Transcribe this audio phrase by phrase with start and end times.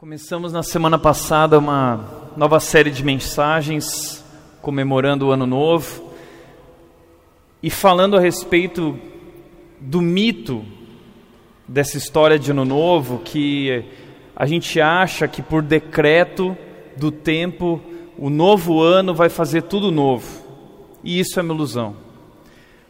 [0.00, 4.24] Começamos na semana passada uma nova série de mensagens
[4.62, 6.10] comemorando o Ano Novo
[7.62, 8.98] e falando a respeito
[9.78, 10.64] do mito
[11.68, 13.84] dessa história de Ano Novo que
[14.34, 16.56] a gente acha que por decreto
[16.96, 17.78] do tempo
[18.16, 20.26] o novo ano vai fazer tudo novo.
[21.04, 21.94] E isso é uma ilusão.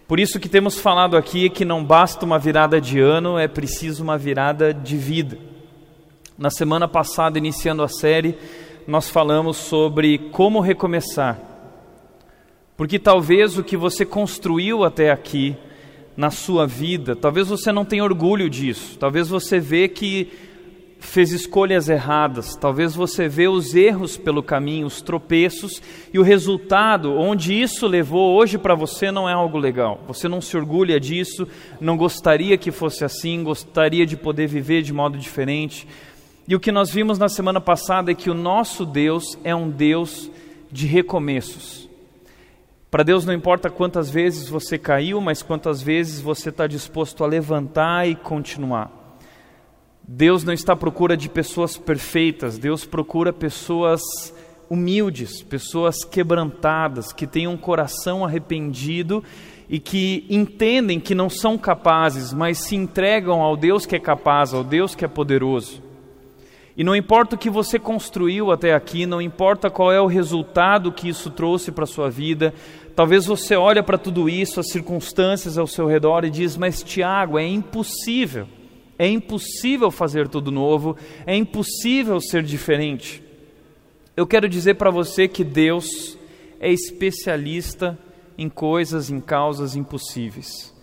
[0.07, 4.01] Por isso que temos falado aqui que não basta uma virada de ano, é preciso
[4.01, 5.50] uma virada de vida.
[6.41, 8.35] Na semana passada, iniciando a série,
[8.87, 11.39] nós falamos sobre como recomeçar.
[12.79, 15.55] Porque talvez o que você construiu até aqui
[16.17, 18.99] na sua vida, talvez você não tenha orgulho disso.
[18.99, 20.33] Talvez você vê que
[20.99, 25.83] fez escolhas erradas, talvez você vê os erros pelo caminho, os tropeços
[26.13, 30.01] e o resultado, onde isso levou hoje para você não é algo legal.
[30.07, 31.47] Você não se orgulha disso,
[31.79, 35.87] não gostaria que fosse assim, gostaria de poder viver de modo diferente.
[36.51, 39.71] E o que nós vimos na semana passada é que o nosso Deus é um
[39.71, 40.29] Deus
[40.69, 41.89] de recomeços.
[42.91, 47.27] Para Deus não importa quantas vezes você caiu, mas quantas vezes você está disposto a
[47.29, 48.91] levantar e continuar.
[50.03, 54.03] Deus não está à procura de pessoas perfeitas, Deus procura pessoas
[54.69, 59.23] humildes, pessoas quebrantadas, que têm um coração arrependido
[59.69, 64.53] e que entendem que não são capazes, mas se entregam ao Deus que é capaz,
[64.53, 65.90] ao Deus que é poderoso.
[66.81, 70.91] E não importa o que você construiu até aqui, não importa qual é o resultado
[70.91, 72.55] que isso trouxe para a sua vida,
[72.97, 77.39] talvez você olhe para tudo isso, as circunstâncias ao seu redor e diz: "Mas Tiago,
[77.39, 78.49] é impossível.
[78.99, 83.23] É impossível fazer tudo novo, é impossível ser diferente".
[84.17, 86.17] Eu quero dizer para você que Deus
[86.59, 87.99] é especialista
[88.39, 90.75] em coisas, em causas impossíveis.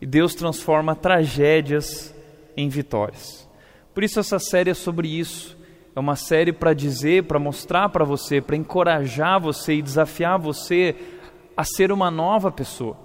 [0.00, 2.12] E Deus transforma tragédias
[2.56, 3.43] em vitórias.
[3.94, 5.56] Por isso essa série é sobre isso.
[5.94, 10.96] É uma série para dizer, para mostrar para você, para encorajar você e desafiar você
[11.56, 12.96] a ser uma nova pessoa.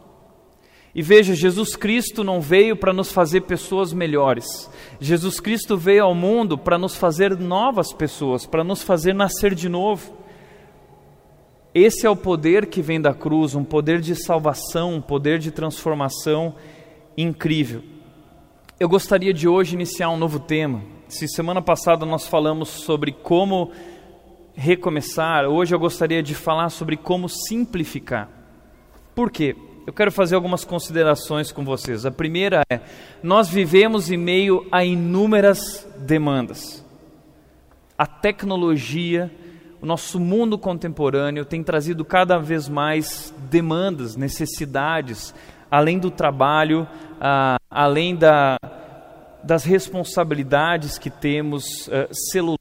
[0.94, 4.70] E veja, Jesus Cristo não veio para nos fazer pessoas melhores.
[5.00, 9.70] Jesus Cristo veio ao mundo para nos fazer novas pessoas, para nos fazer nascer de
[9.70, 10.18] novo.
[11.76, 15.52] Esse é o poder que vem da cruz, um poder de salvação, um poder de
[15.52, 16.56] transformação
[17.16, 17.84] incrível.
[18.80, 20.82] Eu gostaria de hoje iniciar um novo tema.
[21.10, 23.74] Se semana passada nós falamos sobre como
[24.56, 28.30] recomeçar, hoje eu gostaria de falar sobre como simplificar.
[29.14, 29.54] Por quê?
[29.86, 32.06] Eu quero fazer algumas considerações com vocês.
[32.06, 32.80] A primeira é:
[33.22, 36.82] nós vivemos em meio a inúmeras demandas.
[37.98, 39.30] A tecnologia,
[39.82, 45.34] o nosso mundo contemporâneo tem trazido cada vez mais demandas, necessidades,
[45.70, 46.88] além do trabalho,
[47.20, 48.58] ah, além da,
[49.44, 52.58] das responsabilidades que temos, uh, celular,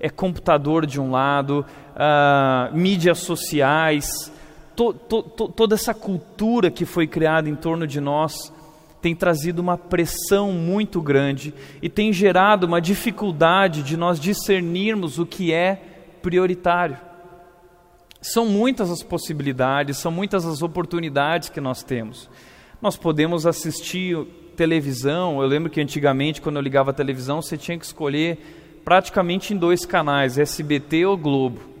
[0.00, 1.64] é computador de um lado,
[1.94, 4.32] uh, mídias sociais,
[4.74, 8.52] to, to, to, toda essa cultura que foi criada em torno de nós
[9.00, 15.26] tem trazido uma pressão muito grande e tem gerado uma dificuldade de nós discernirmos o
[15.26, 15.82] que é
[16.22, 16.96] prioritário.
[18.22, 22.30] São muitas as possibilidades, são muitas as oportunidades que nós temos.
[22.80, 24.16] Nós podemos assistir
[24.56, 25.42] televisão.
[25.42, 28.38] Eu lembro que antigamente, quando eu ligava a televisão, você tinha que escolher
[28.84, 31.71] praticamente em dois canais, SBT ou Globo.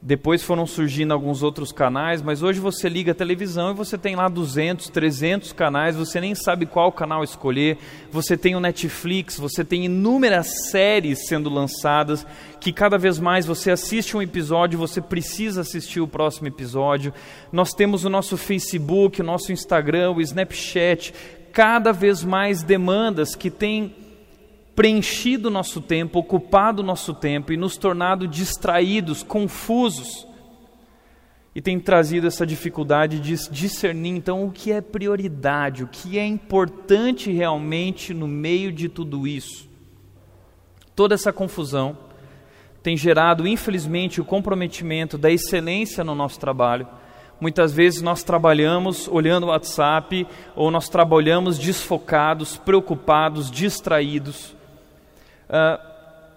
[0.00, 4.14] Depois foram surgindo alguns outros canais, mas hoje você liga a televisão e você tem
[4.14, 7.76] lá 200, 300 canais, você nem sabe qual canal escolher.
[8.12, 12.24] Você tem o Netflix, você tem inúmeras séries sendo lançadas
[12.60, 17.12] que cada vez mais você assiste um episódio, você precisa assistir o próximo episódio.
[17.50, 21.12] Nós temos o nosso Facebook, o nosso Instagram, o Snapchat,
[21.52, 23.92] cada vez mais demandas que têm
[24.78, 30.24] preenchido nosso tempo, ocupado nosso tempo e nos tornado distraídos, confusos.
[31.52, 36.24] E tem trazido essa dificuldade de discernir então o que é prioridade, o que é
[36.24, 39.68] importante realmente no meio de tudo isso.
[40.94, 41.98] Toda essa confusão
[42.80, 46.86] tem gerado, infelizmente, o comprometimento da excelência no nosso trabalho
[47.40, 50.26] Muitas vezes nós trabalhamos olhando o WhatsApp
[50.56, 54.57] ou nós trabalhamos desfocados, preocupados, distraídos.
[55.48, 55.88] Uh,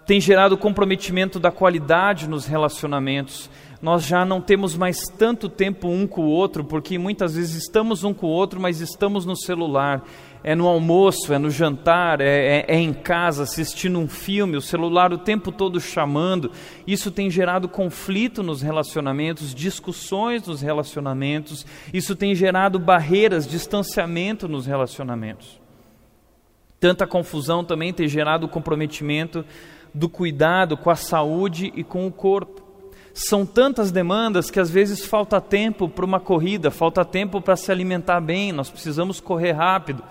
[0.05, 3.49] tem gerado comprometimento da qualidade nos relacionamentos.
[3.81, 8.03] Nós já não temos mais tanto tempo um com o outro, porque muitas vezes estamos
[8.03, 10.03] um com o outro, mas estamos no celular
[10.43, 12.25] é no almoço, é no jantar, é,
[12.59, 16.51] é, é, em casa assistindo um filme, o celular o tempo todo chamando.
[16.85, 24.65] Isso tem gerado conflito nos relacionamentos, discussões nos relacionamentos, isso tem gerado barreiras, distanciamento nos
[24.65, 25.60] relacionamentos.
[26.81, 29.45] Tanta confusão também tem gerado comprometimento
[29.93, 32.59] do cuidado com a saúde e com o corpo.
[33.13, 37.71] São tantas demandas que às vezes falta tempo para uma corrida, falta tempo para se
[37.71, 40.03] alimentar bem, nós precisamos correr rápido.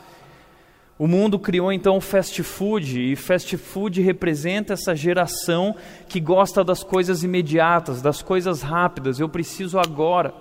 [0.96, 5.74] O mundo criou então o fast food, e fast food representa essa geração
[6.08, 9.18] que gosta das coisas imediatas, das coisas rápidas.
[9.18, 10.32] Eu preciso agora.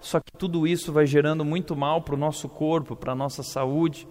[0.00, 3.44] Só que tudo isso vai gerando muito mal para o nosso corpo, para a nossa
[3.44, 4.08] saúde.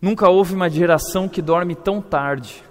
[0.00, 2.62] Nunca houve uma geração que dorme tão tarde.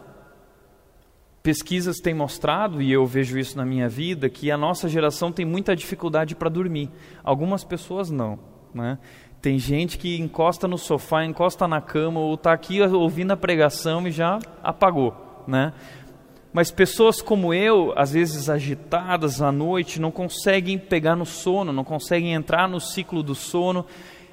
[1.44, 5.46] Pesquisas têm mostrado, e eu vejo isso na minha vida, que a nossa geração tem
[5.46, 6.90] muita dificuldade para dormir.
[7.24, 8.40] Algumas pessoas não.
[8.74, 8.98] Né?
[9.42, 14.06] Tem gente que encosta no sofá, encosta na cama ou está aqui ouvindo a pregação
[14.08, 15.74] e já apagou, né?
[16.52, 21.84] Mas pessoas como eu, às vezes agitadas à noite, não conseguem pegar no sono, não
[21.84, 23.86] conseguem entrar no ciclo do sono,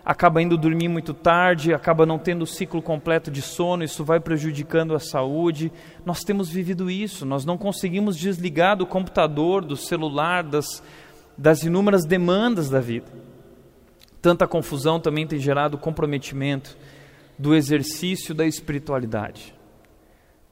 [0.07, 4.21] acaba indo dormir muito tarde, acaba não tendo o ciclo completo de sono, isso vai
[4.21, 5.73] prejudicando a saúde.
[6.05, 10.81] Nós temos vivido isso, nós não conseguimos desligar do computador, do celular, das,
[11.37, 13.11] das inúmeras demandas da vida.
[14.23, 16.79] Tanta confusão também tem gerado comprometimento
[17.37, 19.56] do exercício da espiritualidade.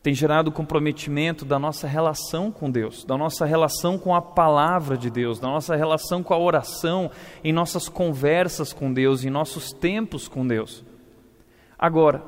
[0.04, 5.10] Tem gerado comprometimento da nossa relação com Deus, da nossa relação com a palavra de
[5.10, 7.10] Deus, da nossa relação com a oração,
[7.42, 10.84] em nossas conversas com Deus, em nossos tempos com Deus.
[11.76, 12.22] Agora,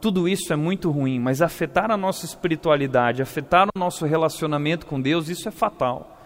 [0.00, 5.00] tudo isso é muito ruim, mas afetar a nossa espiritualidade, afetar o nosso relacionamento com
[5.00, 6.18] Deus, isso é fatal.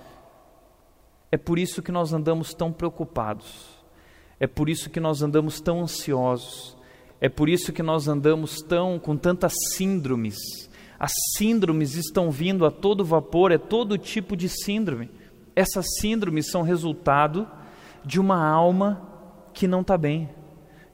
[1.31, 3.75] É por isso que nós andamos tão preocupados
[4.39, 6.77] é por isso que nós andamos tão ansiosos.
[7.21, 10.37] É por isso que nós andamos tão com tantas síndromes.
[10.99, 15.11] As síndromes estão vindo a todo vapor, é todo tipo de síndrome.
[15.57, 17.47] Essas síndromes são resultado
[18.05, 19.03] de uma alma
[19.53, 20.29] que não está bem,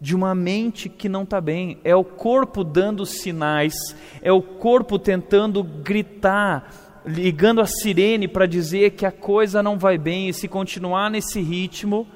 [0.00, 1.78] de uma mente que não está bem.
[1.84, 3.74] É o corpo dando sinais,
[4.22, 9.96] é o corpo tentando gritar, ligando a sirene para dizer que a coisa não vai
[9.96, 12.06] bem e se continuar nesse ritmo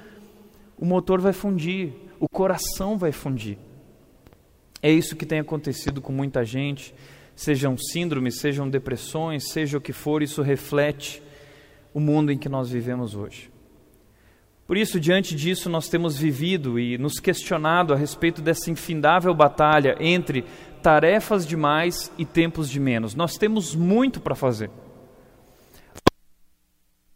[0.77, 3.59] o motor vai fundir, o coração vai fundir.
[4.83, 6.95] É isso que tem acontecido com muita gente,
[7.35, 11.23] sejam síndromes, sejam depressões, seja o que for, isso reflete
[11.93, 13.51] o mundo em que nós vivemos hoje.
[14.67, 19.97] Por isso, diante disso, nós temos vivido e nos questionado a respeito dessa infindável batalha
[20.01, 20.45] entre
[20.83, 23.15] tarefas demais e tempos de menos.
[23.15, 24.71] Nós temos muito para fazer.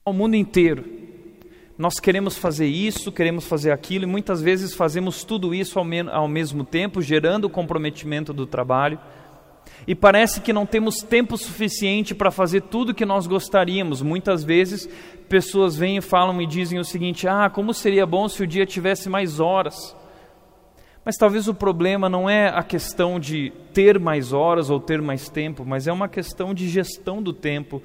[0.05, 0.85] Ao mundo inteiro,
[1.79, 6.29] nós queremos fazer isso, queremos fazer aquilo, e muitas vezes fazemos tudo isso ao, ao
[6.29, 8.99] mesmo tempo, gerando o comprometimento do trabalho.
[9.89, 14.03] E parece que não temos tempo suficiente para fazer tudo que nós gostaríamos.
[14.03, 14.87] Muitas vezes
[15.31, 18.67] pessoas vêm e falam e dizem o seguinte: ah, como seria bom se o dia
[18.67, 19.97] tivesse mais horas.
[21.03, 25.31] Mas talvez o problema não é a questão de ter mais horas ou ter mais
[25.31, 27.83] tempo, mas é uma questão de gestão do tempo,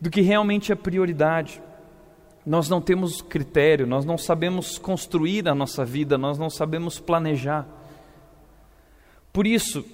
[0.00, 1.60] do que realmente é prioridade.
[2.46, 7.68] Nós não temos critério, nós não sabemos construir a nossa vida, nós não sabemos planejar.
[9.30, 9.84] Por isso,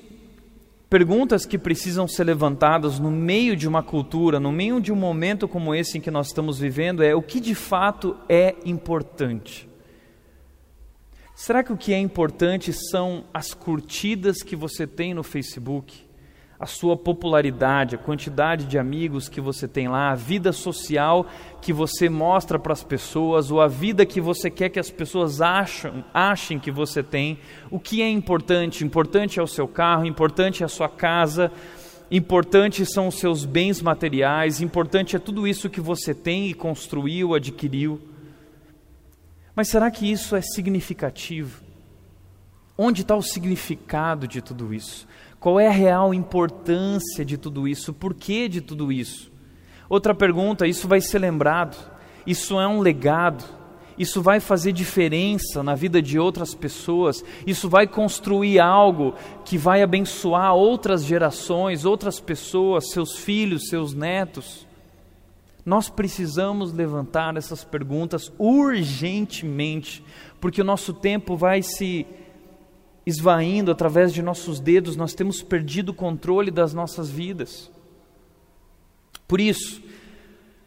[0.89, 5.47] perguntas que precisam ser levantadas no meio de uma cultura, no meio de um momento
[5.47, 9.69] como esse em que nós estamos vivendo, é o que de fato é importante.
[11.35, 16.08] Será que o que é importante são as curtidas que você tem no Facebook?
[16.59, 21.25] A sua popularidade, a quantidade de amigos que você tem lá, a vida social
[21.63, 25.41] que você mostra para as pessoas, ou a vida que você quer que as pessoas
[25.41, 27.39] acham, achem que você tem.
[27.71, 28.85] O que é importante?
[28.85, 31.53] Importante é o seu carro, importante é a sua casa,
[32.11, 37.35] importante são os seus bens materiais, importante é tudo isso que você tem e construiu,
[37.35, 38.01] adquiriu.
[39.55, 41.63] Mas será que isso é significativo?
[42.77, 45.07] Onde está o significado de tudo isso?
[45.41, 47.93] Qual é a real importância de tudo isso?
[47.93, 49.31] Por que de tudo isso?
[49.89, 51.77] Outra pergunta: isso vai ser lembrado?
[52.27, 53.45] Isso é um legado?
[53.97, 57.25] Isso vai fazer diferença na vida de outras pessoas?
[57.45, 59.15] Isso vai construir algo
[59.45, 64.67] que vai abençoar outras gerações, outras pessoas, seus filhos, seus netos?
[65.67, 70.03] Nós precisamos levantar essas perguntas urgentemente,
[70.41, 72.07] porque o nosso tempo vai se
[73.09, 77.71] esvaindo através de nossos dedos, nós temos perdido o controle das nossas vidas.
[79.27, 79.83] Por isso,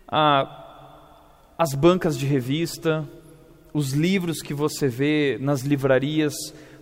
[0.07, 3.07] a, as bancas de revista,
[3.71, 6.33] os livros que você vê nas livrarias,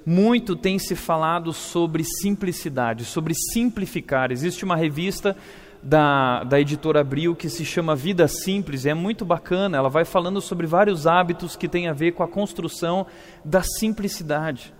[0.05, 4.31] muito tem se falado sobre simplicidade, sobre simplificar.
[4.31, 5.35] Existe uma revista
[5.83, 10.39] da, da editora Abril que se chama Vida Simples, é muito bacana, ela vai falando
[10.39, 13.05] sobre vários hábitos que têm a ver com a construção
[13.43, 14.73] da simplicidade.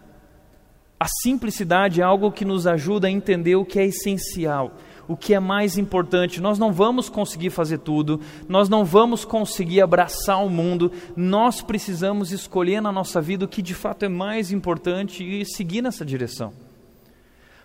[1.00, 4.74] A simplicidade é algo que nos ajuda a entender o que é essencial,
[5.08, 6.42] o que é mais importante.
[6.42, 12.34] Nós não vamos conseguir fazer tudo, nós não vamos conseguir abraçar o mundo, nós precisamos
[12.34, 16.52] escolher na nossa vida o que de fato é mais importante e seguir nessa direção.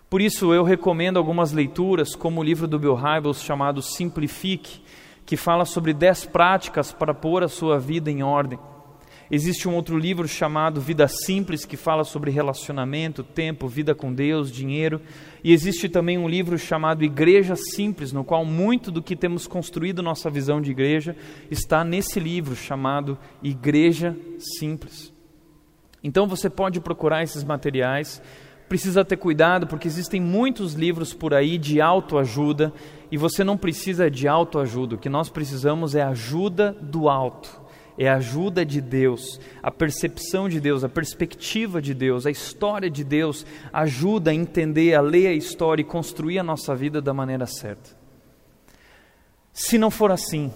[0.08, 4.80] Por isso eu recomendo algumas leituras, como o livro do Bill Hybels chamado Simplifique,
[5.26, 8.60] que fala sobre 10 práticas para pôr a sua vida em ordem.
[9.34, 14.48] Existe um outro livro chamado Vida Simples, que fala sobre relacionamento, tempo, vida com Deus,
[14.48, 15.00] dinheiro.
[15.42, 20.04] E existe também um livro chamado Igreja Simples, no qual muito do que temos construído
[20.04, 21.16] nossa visão de igreja
[21.50, 24.16] está nesse livro chamado Igreja
[24.56, 25.12] Simples.
[26.00, 28.22] Então você pode procurar esses materiais.
[28.68, 32.72] Precisa ter cuidado porque existem muitos livros por aí de autoajuda
[33.10, 34.94] e você não precisa de autoajuda.
[34.94, 37.63] O que nós precisamos é ajuda do alto
[37.96, 42.90] é a ajuda de Deus, a percepção de Deus, a perspectiva de Deus, a história
[42.90, 47.14] de Deus ajuda a entender, a ler a história e construir a nossa vida da
[47.14, 47.90] maneira certa.
[49.52, 50.52] Se não for assim,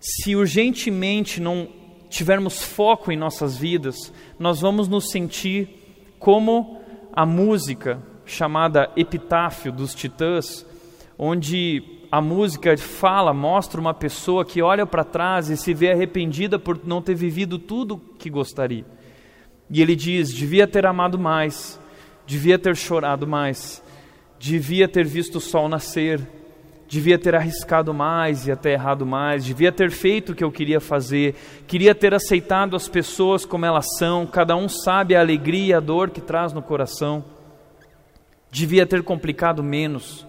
[0.00, 1.68] se urgentemente não
[2.08, 6.80] tivermos foco em nossas vidas, nós vamos nos sentir como
[7.12, 10.64] a música chamada Epitáfio dos Titãs,
[11.18, 16.58] onde a música fala, mostra uma pessoa que olha para trás e se vê arrependida
[16.58, 18.86] por não ter vivido tudo que gostaria.
[19.68, 21.78] E ele diz: devia ter amado mais,
[22.26, 23.82] devia ter chorado mais,
[24.38, 26.26] devia ter visto o sol nascer,
[26.88, 30.80] devia ter arriscado mais e até errado mais, devia ter feito o que eu queria
[30.80, 31.34] fazer,
[31.66, 35.80] queria ter aceitado as pessoas como elas são, cada um sabe a alegria e a
[35.80, 37.22] dor que traz no coração,
[38.50, 40.25] devia ter complicado menos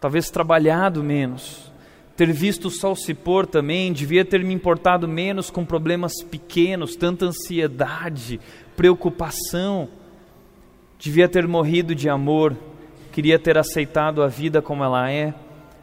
[0.00, 1.72] talvez trabalhado menos,
[2.16, 6.96] ter visto o sol se pôr também, devia ter me importado menos com problemas pequenos,
[6.96, 8.40] tanta ansiedade,
[8.76, 9.88] preocupação,
[10.98, 12.56] devia ter morrido de amor,
[13.12, 15.32] queria ter aceitado a vida como ela é,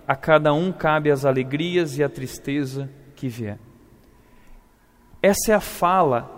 [0.08, 3.58] a cada um cabe as alegrias e a tristeza que vier.
[5.22, 6.35] Essa é a fala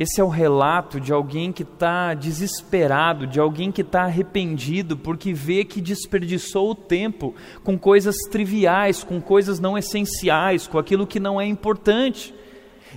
[0.00, 5.34] esse é o relato de alguém que está desesperado, de alguém que está arrependido porque
[5.34, 11.20] vê que desperdiçou o tempo com coisas triviais, com coisas não essenciais, com aquilo que
[11.20, 12.34] não é importante.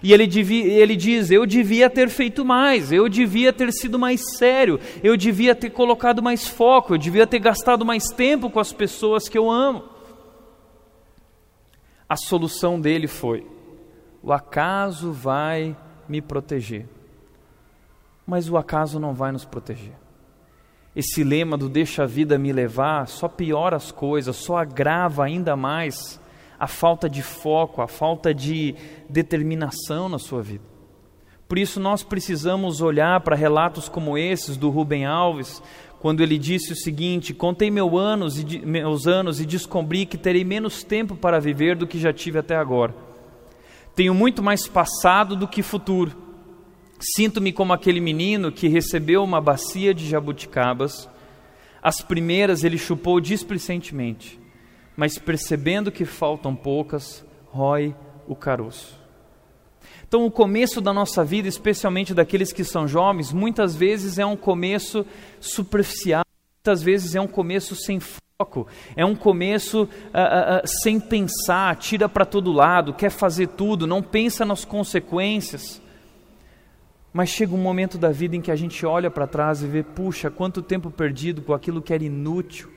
[0.01, 4.79] E ele, ele diz: Eu devia ter feito mais, eu devia ter sido mais sério,
[5.03, 9.27] eu devia ter colocado mais foco, eu devia ter gastado mais tempo com as pessoas
[9.27, 9.83] que eu amo.
[12.07, 13.45] A solução dele foi:
[14.21, 15.75] o acaso vai
[16.07, 16.92] me proteger.
[18.25, 19.93] Mas o acaso não vai nos proteger.
[20.95, 25.55] Esse lema do deixa a vida me levar só piora as coisas, só agrava ainda
[25.55, 26.21] mais
[26.59, 28.75] a falta de foco, a falta de
[29.09, 30.63] determinação na sua vida.
[31.47, 35.61] Por isso nós precisamos olhar para relatos como esses do Rubem Alves,
[35.99, 40.83] quando ele disse o seguinte: Contei anos, e, meus anos e descobri que terei menos
[40.83, 42.95] tempo para viver do que já tive até agora.
[43.95, 46.22] Tenho muito mais passado do que futuro.
[47.03, 51.09] Sinto-me como aquele menino que recebeu uma bacia de jabuticabas.
[51.81, 54.39] As primeiras ele chupou displicentemente,
[54.95, 57.93] mas percebendo que faltam poucas, rói
[58.25, 58.97] o caroço.
[60.07, 64.37] Então, o começo da nossa vida, especialmente daqueles que são jovens, muitas vezes é um
[64.37, 65.05] começo
[65.41, 66.23] superficial,
[66.55, 71.75] muitas vezes é um começo sem foco, é um começo uh, uh, uh, sem pensar,
[71.75, 75.82] tira para todo lado, quer fazer tudo, não pensa nas consequências.
[77.13, 79.83] Mas chega um momento da vida em que a gente olha para trás e vê,
[79.83, 82.69] puxa, quanto tempo perdido com aquilo que era inútil.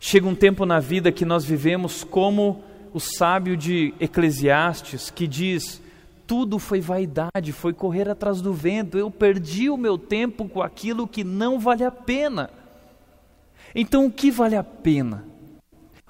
[0.00, 5.82] Chega um tempo na vida que nós vivemos como o sábio de Eclesiastes, que diz:
[6.26, 11.06] tudo foi vaidade, foi correr atrás do vento, eu perdi o meu tempo com aquilo
[11.06, 12.48] que não vale a pena.
[13.74, 15.24] Então, o que vale a pena?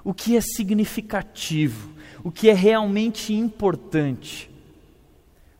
[0.03, 1.89] O que é significativo?
[2.23, 4.49] O que é realmente importante?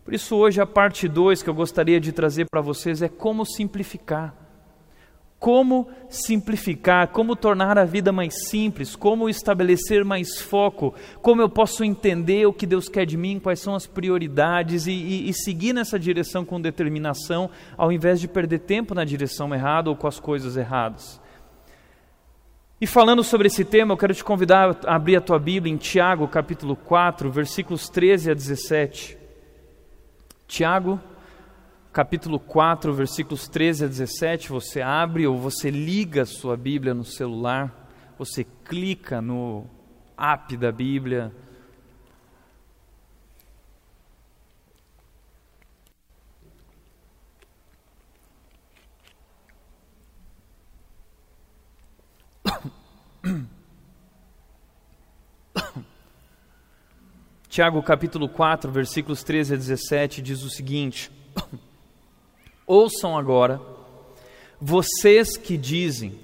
[0.05, 3.43] Por isso, hoje, a parte 2 que eu gostaria de trazer para vocês é como
[3.43, 4.35] simplificar.
[5.39, 10.93] Como simplificar, como tornar a vida mais simples, como estabelecer mais foco,
[11.23, 14.91] como eu posso entender o que Deus quer de mim, quais são as prioridades e,
[14.91, 19.89] e, e seguir nessa direção com determinação, ao invés de perder tempo na direção errada
[19.89, 21.19] ou com as coisas erradas.
[22.79, 25.77] E falando sobre esse tema, eu quero te convidar a abrir a tua Bíblia em
[25.77, 29.24] Tiago, capítulo 4, versículos 13 a 17.
[30.47, 30.99] Tiago,
[31.91, 37.03] capítulo 4, versículos 13 a 17, você abre ou você liga a sua Bíblia no
[37.03, 39.65] celular, você clica no
[40.15, 41.33] app da Bíblia,
[57.55, 61.09] Tiago capítulo 4, versículos 13 a 17 diz o seguinte:
[62.67, 63.61] Ouçam agora,
[64.59, 66.19] vocês que dizem,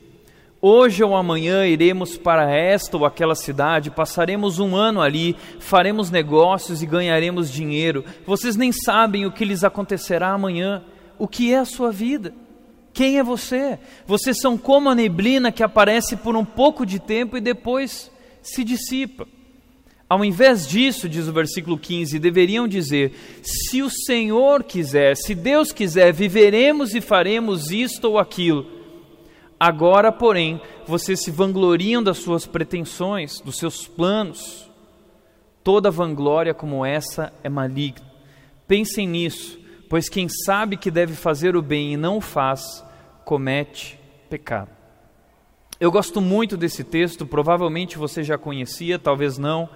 [0.61, 6.83] hoje ou amanhã iremos para esta ou aquela cidade, passaremos um ano ali, faremos negócios
[6.83, 8.03] e ganharemos dinheiro.
[8.27, 10.83] Vocês nem sabem o que lhes acontecerá amanhã.
[11.17, 12.33] O que é a sua vida?
[12.91, 13.79] Quem é você?
[14.05, 18.11] Vocês são como a neblina que aparece por um pouco de tempo e depois
[18.41, 19.25] se dissipa.
[20.11, 25.71] Ao invés disso, diz o versículo 15, deveriam dizer: se o Senhor quiser, se Deus
[25.71, 28.67] quiser, viveremos e faremos isto ou aquilo.
[29.57, 34.69] Agora, porém, vocês se vangloriam das suas pretensões, dos seus planos.
[35.63, 38.05] Toda vanglória como essa é maligna.
[38.67, 39.57] Pensem nisso,
[39.89, 42.83] pois quem sabe que deve fazer o bem e não o faz,
[43.23, 43.97] comete
[44.29, 44.71] pecado.
[45.79, 49.69] Eu gosto muito desse texto, provavelmente você já conhecia, talvez não.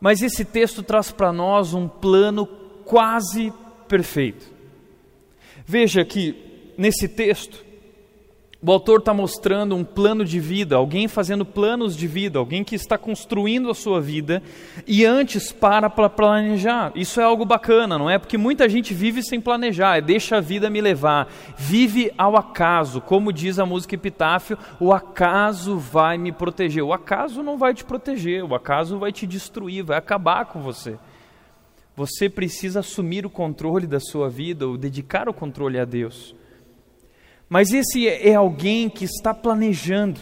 [0.00, 2.46] Mas esse texto traz para nós um plano
[2.84, 3.52] quase
[3.88, 4.46] perfeito.
[5.66, 7.64] Veja que nesse texto,
[8.60, 12.74] o autor está mostrando um plano de vida, alguém fazendo planos de vida, alguém que
[12.74, 14.42] está construindo a sua vida
[14.84, 16.90] e antes para para planejar.
[16.96, 18.18] Isso é algo bacana, não é?
[18.18, 23.00] Porque muita gente vive sem planejar, é deixa a vida me levar, vive ao acaso.
[23.00, 26.82] Como diz a música Epitáfio, o acaso vai me proteger.
[26.82, 30.98] O acaso não vai te proteger, o acaso vai te destruir, vai acabar com você.
[31.94, 36.34] Você precisa assumir o controle da sua vida ou dedicar o controle a Deus.
[37.48, 40.20] Mas esse é alguém que está planejando,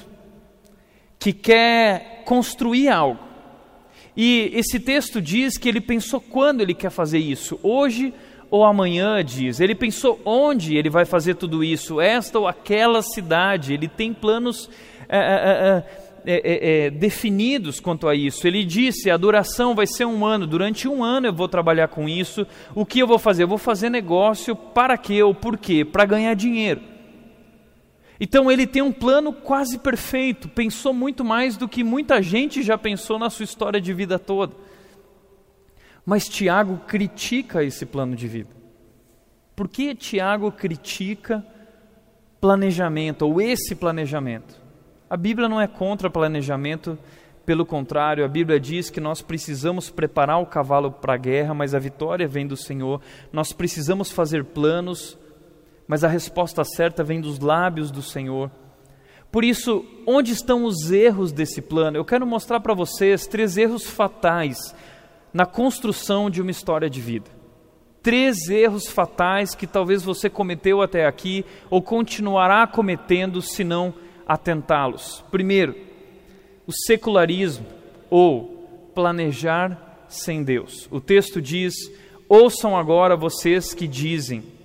[1.18, 3.20] que quer construir algo.
[4.16, 8.14] E esse texto diz que ele pensou quando ele quer fazer isso, hoje
[8.50, 9.60] ou amanhã, diz.
[9.60, 13.74] Ele pensou onde ele vai fazer tudo isso, esta ou aquela cidade.
[13.74, 14.70] Ele tem planos
[15.08, 15.82] é é
[16.28, 18.46] é, é, é, é, definidos quanto a isso.
[18.46, 20.46] Ele disse: a duração vai ser um ano.
[20.46, 22.46] Durante um ano eu vou trabalhar com isso.
[22.74, 23.42] O que eu vou fazer?
[23.42, 25.84] Eu vou fazer negócio para quê ou por quê?
[25.84, 26.95] Para ganhar dinheiro.
[28.18, 32.78] Então ele tem um plano quase perfeito, pensou muito mais do que muita gente já
[32.78, 34.54] pensou na sua história de vida toda.
[36.04, 38.50] Mas Tiago critica esse plano de vida.
[39.54, 41.44] Por que Tiago critica
[42.40, 44.60] planejamento ou esse planejamento?
[45.10, 46.98] A Bíblia não é contra planejamento,
[47.46, 51.74] pelo contrário, a Bíblia diz que nós precisamos preparar o cavalo para a guerra, mas
[51.74, 53.00] a vitória vem do Senhor.
[53.32, 55.16] Nós precisamos fazer planos
[55.86, 58.50] mas a resposta certa vem dos lábios do Senhor.
[59.30, 61.96] Por isso, onde estão os erros desse plano?
[61.96, 64.74] Eu quero mostrar para vocês três erros fatais
[65.32, 67.30] na construção de uma história de vida.
[68.02, 73.92] Três erros fatais que talvez você cometeu até aqui ou continuará cometendo se não
[74.26, 75.24] atentá-los.
[75.30, 75.74] Primeiro,
[76.66, 77.66] o secularismo
[78.08, 80.88] ou planejar sem Deus.
[80.90, 81.74] O texto diz:
[82.28, 84.55] Ouçam agora vocês que dizem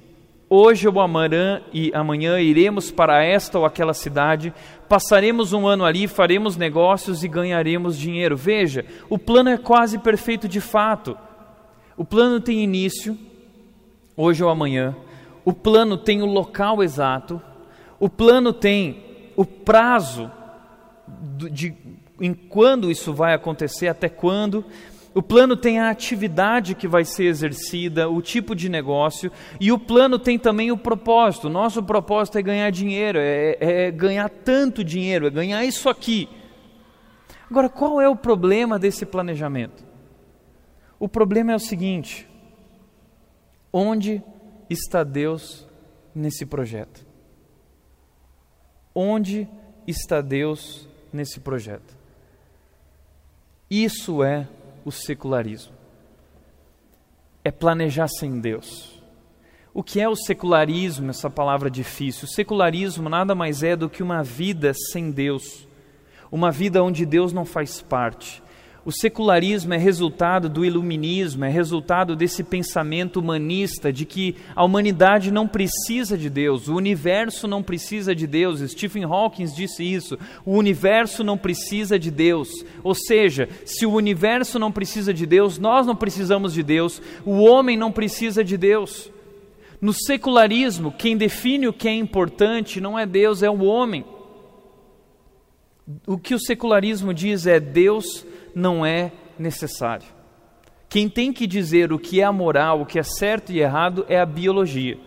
[0.53, 4.53] Hoje ou amanhã, e amanhã iremos para esta ou aquela cidade,
[4.89, 8.35] passaremos um ano ali, faremos negócios e ganharemos dinheiro.
[8.35, 11.17] Veja, o plano é quase perfeito de fato.
[11.95, 13.17] O plano tem início,
[14.17, 14.93] hoje ou amanhã,
[15.45, 17.41] o plano tem o local exato,
[17.97, 19.05] o plano tem
[19.37, 20.29] o prazo
[21.49, 21.73] de
[22.19, 24.63] em quando isso vai acontecer, até quando,
[25.13, 29.77] o plano tem a atividade que vai ser exercida, o tipo de negócio, e o
[29.77, 31.49] plano tem também o propósito.
[31.49, 36.29] Nosso propósito é ganhar dinheiro, é, é ganhar tanto dinheiro, é ganhar isso aqui.
[37.49, 39.83] Agora, qual é o problema desse planejamento?
[40.97, 42.25] O problema é o seguinte:
[43.73, 44.23] onde
[44.69, 45.67] está Deus
[46.15, 47.05] nesse projeto?
[48.95, 49.49] Onde
[49.85, 51.97] está Deus nesse projeto?
[53.69, 54.47] Isso é
[54.85, 55.73] o secularismo.
[57.43, 59.01] É planejar sem Deus.
[59.73, 62.25] O que é o secularismo, essa palavra difícil?
[62.25, 65.67] O secularismo nada mais é do que uma vida sem Deus,
[66.29, 68.40] uma vida onde Deus não faz parte,
[68.83, 75.29] o secularismo é resultado do iluminismo, é resultado desse pensamento humanista de que a humanidade
[75.29, 78.59] não precisa de Deus, o universo não precisa de Deus.
[78.71, 82.49] Stephen Hawking disse isso: o universo não precisa de Deus.
[82.83, 87.41] Ou seja, se o universo não precisa de Deus, nós não precisamos de Deus, o
[87.41, 89.11] homem não precisa de Deus.
[89.79, 94.03] No secularismo, quem define o que é importante não é Deus, é o homem.
[96.07, 100.07] O que o secularismo diz é Deus não é necessário.
[100.89, 104.19] Quem tem que dizer o que é moral, o que é certo e errado é
[104.19, 104.99] a biologia.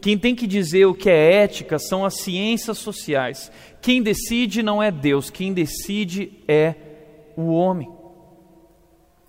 [0.00, 3.50] Quem tem que dizer o que é ética são as ciências sociais.
[3.80, 6.74] Quem decide não é Deus, quem decide é
[7.36, 7.90] o homem.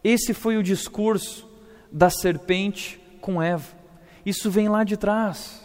[0.03, 1.49] Esse foi o discurso
[1.91, 3.75] da serpente com Eva.
[4.23, 5.64] Isso vem lá de trás.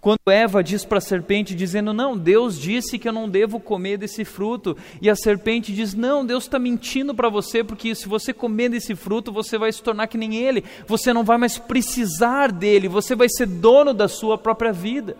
[0.00, 3.96] Quando Eva diz para a serpente, dizendo: Não, Deus disse que eu não devo comer
[3.98, 4.76] desse fruto.
[5.00, 8.94] E a serpente diz: Não, Deus está mentindo para você, porque se você comer desse
[8.94, 10.64] fruto, você vai se tornar que nem ele.
[10.86, 15.16] Você não vai mais precisar dele, você vai ser dono da sua própria vida.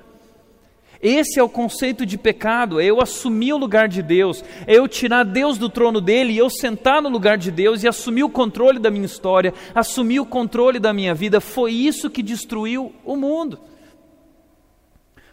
[1.02, 4.88] Esse é o conceito de pecado, é eu assumir o lugar de Deus, é eu
[4.88, 8.30] tirar Deus do trono dele e eu sentar no lugar de Deus e assumir o
[8.30, 11.40] controle da minha história, assumir o controle da minha vida.
[11.40, 13.58] Foi isso que destruiu o mundo.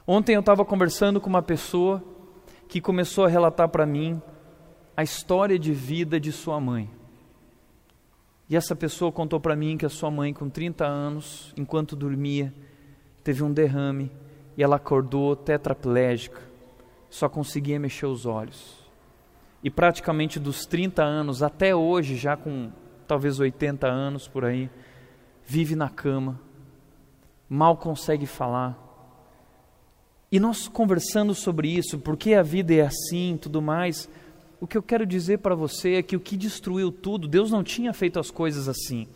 [0.06, 2.04] Ontem eu estava conversando com uma pessoa
[2.68, 4.22] que começou a relatar para mim
[4.98, 6.89] a história de vida de sua mãe.
[8.50, 12.54] E essa pessoa contou para mim que a sua mãe, com 30 anos, enquanto dormia,
[13.24, 14.12] teve um derrame
[14.58, 16.42] e ela acordou tetraplégica,
[17.10, 18.84] só conseguia mexer os olhos.
[19.63, 22.70] E praticamente dos 30 anos até hoje, já com
[23.08, 24.70] talvez 80 anos por aí,
[25.46, 26.38] vive na cama,
[27.48, 28.83] mal consegue falar,
[30.34, 34.10] e nós conversando sobre isso, porque a vida é assim, tudo mais,
[34.60, 37.63] o que eu quero dizer para você é que o que destruiu tudo, Deus não
[37.63, 39.08] tinha feito as coisas assim.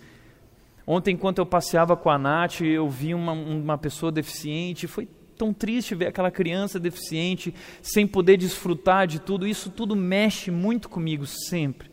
[0.85, 5.51] Ontem, enquanto eu passeava com a Nath, eu vi uma, uma pessoa deficiente, foi tão
[5.51, 7.51] triste ver aquela criança deficiente
[7.81, 9.47] sem poder desfrutar de tudo.
[9.47, 11.89] Isso tudo mexe muito comigo sempre.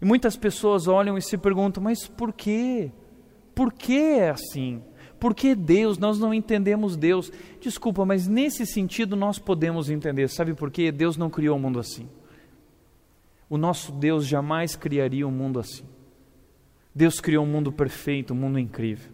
[0.00, 2.90] E muitas pessoas olham e se perguntam: mas por quê?
[3.54, 4.82] Por que é assim?
[5.18, 7.32] Porque Deus, nós não entendemos Deus.
[7.60, 10.28] Desculpa, mas nesse sentido nós podemos entender.
[10.28, 10.92] Sabe por quê?
[10.92, 12.08] Deus não criou o um mundo assim.
[13.48, 15.84] O nosso Deus jamais criaria um mundo assim.
[16.94, 19.12] Deus criou um mundo perfeito, um mundo incrível.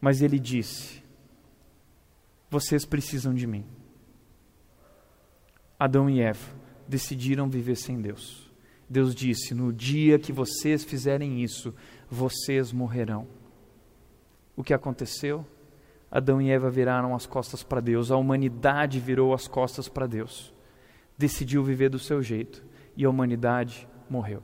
[0.00, 1.02] Mas Ele disse:
[2.50, 3.64] Vocês precisam de mim.
[5.78, 6.54] Adão e Eva
[6.86, 8.50] decidiram viver sem Deus.
[8.88, 11.74] Deus disse: No dia que vocês fizerem isso,
[12.08, 13.41] vocês morrerão
[14.56, 15.44] o que aconteceu?
[16.10, 20.52] Adão e Eva viraram as costas para Deus, a humanidade virou as costas para Deus,
[21.16, 22.62] decidiu viver do seu jeito
[22.94, 24.42] e a humanidade morreu.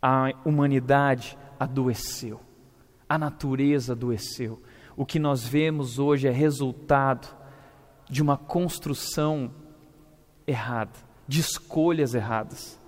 [0.00, 2.40] A humanidade adoeceu,
[3.08, 4.62] a natureza adoeceu.
[4.94, 7.34] O que nós vemos hoje é resultado
[8.08, 9.50] de uma construção
[10.46, 12.78] errada, de escolhas erradas.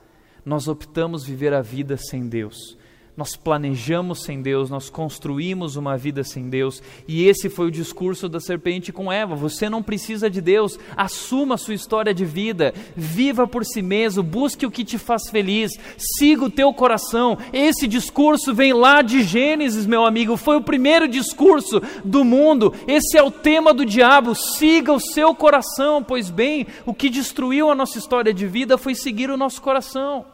[0.44, 2.78] Nós optamos viver a vida sem Deus
[3.20, 8.30] nós planejamos sem Deus, nós construímos uma vida sem Deus, e esse foi o discurso
[8.30, 9.35] da serpente com Eva.
[9.35, 14.22] Você não precisa de Deus, assuma a sua história de vida, viva por si mesmo,
[14.22, 17.37] busque o que te faz feliz, siga o teu coração.
[17.52, 22.72] Esse discurso vem lá de Gênesis, meu amigo, foi o primeiro discurso do mundo.
[22.88, 27.70] Esse é o tema do diabo, siga o seu coração, pois bem, o que destruiu
[27.70, 30.24] a nossa história de vida foi seguir o nosso coração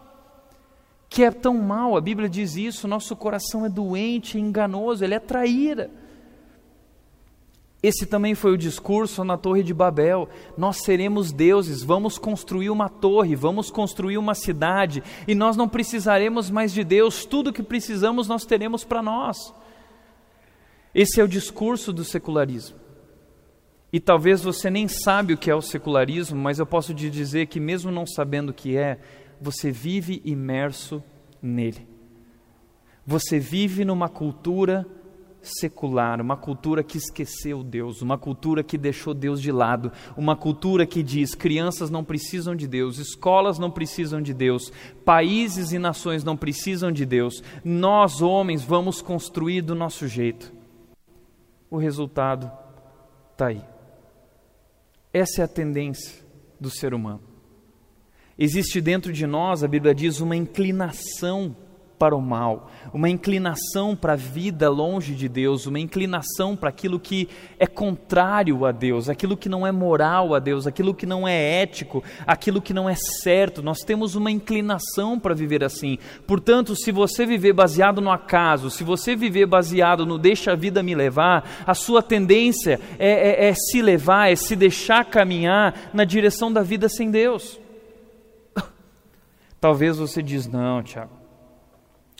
[1.09, 5.15] que é tão mal, a Bíblia diz isso, nosso coração é doente, é enganoso, ele
[5.15, 5.91] é traíra.
[7.83, 10.29] Esse também foi o discurso na Torre de Babel.
[10.57, 16.51] Nós seremos deuses, vamos construir uma torre, vamos construir uma cidade, e nós não precisaremos
[16.51, 19.55] mais de Deus, tudo que precisamos nós teremos para nós.
[20.93, 22.77] Esse é o discurso do secularismo.
[23.93, 27.47] E talvez você nem sabe o que é o secularismo, mas eu posso te dizer
[27.47, 28.99] que, mesmo não sabendo o que é,
[29.41, 31.03] você vive imerso
[31.43, 31.87] nele.
[33.07, 34.87] Você vive numa cultura
[35.47, 40.85] secular, uma cultura que esqueceu Deus, uma cultura que deixou Deus de lado, uma cultura
[40.85, 44.73] que diz: crianças não precisam de Deus, escolas não precisam de Deus,
[45.05, 50.53] países e nações não precisam de Deus, nós, homens, vamos construir do nosso jeito.
[51.71, 52.51] O resultado
[53.33, 53.63] está aí.
[55.13, 56.25] Essa é a tendência
[56.61, 57.36] do ser humano.
[58.39, 61.57] Existe dentro de nós, a Bíblia diz, uma inclinação
[61.99, 67.01] para o mal, uma inclinação para a vida longe de Deus, uma inclinação para aquilo
[67.01, 71.27] que é contrário a Deus, aquilo que não é moral a Deus, aquilo que não
[71.27, 73.63] é ético, aquilo que não é certo.
[73.63, 75.99] Nós temos uma inclinação para viver assim.
[76.27, 80.83] Portanto, se você viver baseado no acaso, se você viver baseado no deixa a vida
[80.83, 86.05] me levar, a sua tendência é, é, é se levar, é se deixar caminhar na
[86.05, 87.59] direção da vida sem Deus.
[89.61, 91.15] Talvez você diz: "Não, Tiago,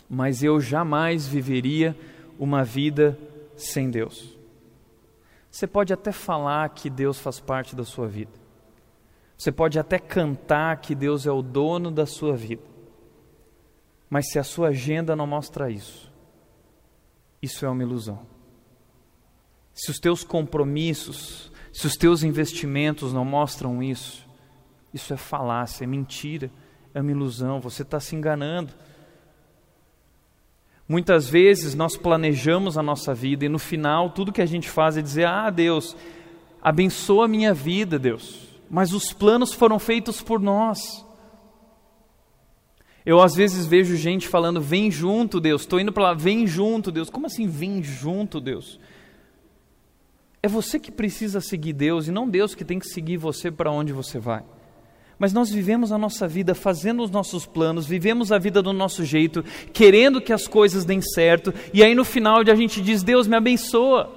[0.09, 1.97] mas eu jamais viveria
[2.39, 3.17] uma vida
[3.55, 4.37] sem Deus".
[5.49, 8.31] Você pode até falar que Deus faz parte da sua vida.
[9.37, 12.63] Você pode até cantar que Deus é o dono da sua vida.
[14.09, 16.11] Mas se a sua agenda não mostra isso,
[17.41, 18.25] isso é uma ilusão.
[19.73, 24.27] Se os teus compromissos, se os teus investimentos não mostram isso,
[24.93, 26.51] isso é falácia, é mentira
[26.97, 28.73] é uma ilusão, você está se enganando.
[30.89, 34.97] Muitas vezes nós planejamos a nossa vida e no final tudo que a gente faz
[34.97, 35.95] é dizer: Ah, Deus,
[36.59, 38.47] abençoa a minha vida, Deus.
[38.67, 41.05] Mas os planos foram feitos por nós.
[43.05, 45.61] Eu às vezes vejo gente falando: Vem junto, Deus.
[45.61, 47.11] Estou indo para lá, vem junto, Deus.
[47.11, 48.79] Como assim, vem junto, Deus?
[50.41, 53.71] É você que precisa seguir Deus e não Deus que tem que seguir você para
[53.71, 54.43] onde você vai.
[55.19, 59.03] Mas nós vivemos a nossa vida fazendo os nossos planos, vivemos a vida do nosso
[59.03, 63.27] jeito, querendo que as coisas deem certo, e aí no final a gente diz: Deus
[63.27, 64.15] me abençoa.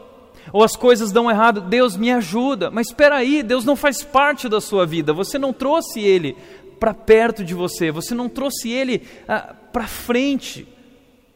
[0.52, 2.70] Ou as coisas dão errado, Deus me ajuda.
[2.70, 5.12] Mas espera aí, Deus não faz parte da sua vida.
[5.12, 6.36] Você não trouxe Ele
[6.78, 10.66] para perto de você, você não trouxe Ele ah, para frente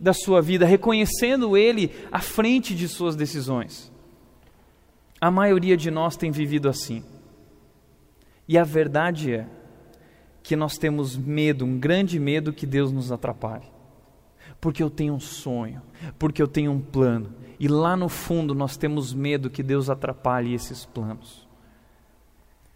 [0.00, 3.92] da sua vida, reconhecendo Ele à frente de suas decisões.
[5.20, 7.04] A maioria de nós tem vivido assim.
[8.48, 9.46] E a verdade é
[10.42, 13.66] que nós temos medo, um grande medo que Deus nos atrapalhe.
[14.60, 15.82] Porque eu tenho um sonho,
[16.18, 20.54] porque eu tenho um plano, e lá no fundo nós temos medo que Deus atrapalhe
[20.54, 21.43] esses planos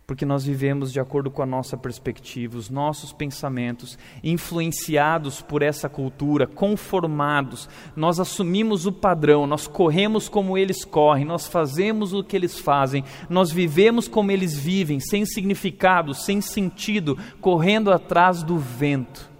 [0.08, 5.86] porque nós vivemos de acordo com a nossa perspectiva, os nossos pensamentos, influenciados por essa
[5.86, 12.34] cultura, conformados, nós assumimos o padrão, nós corremos como eles correm, nós fazemos o que
[12.34, 19.30] eles fazem, nós vivemos como eles vivem, sem significado, sem sentido, correndo atrás do vento.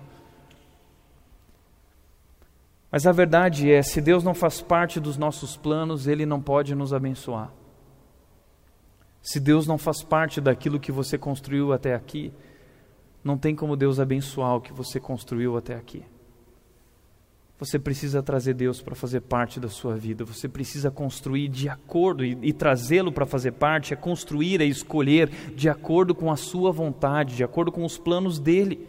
[2.93, 6.75] Mas a verdade é: se Deus não faz parte dos nossos planos, Ele não pode
[6.75, 7.51] nos abençoar.
[9.29, 12.33] Se Deus não faz parte daquilo que você construiu até aqui,
[13.23, 16.03] não tem como Deus abençoar o que você construiu até aqui.
[17.59, 20.25] Você precisa trazer Deus para fazer parte da sua vida.
[20.25, 25.29] Você precisa construir de acordo e, e trazê-lo para fazer parte, é construir, é escolher
[25.55, 28.89] de acordo com a sua vontade, de acordo com os planos dele.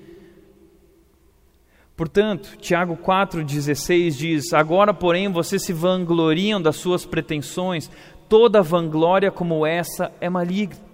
[1.98, 7.92] Portanto, Tiago 4,16 diz: Agora, porém, vocês se vangloriam das suas pretensões,
[8.30, 10.90] toda vanglória como essa é maligna.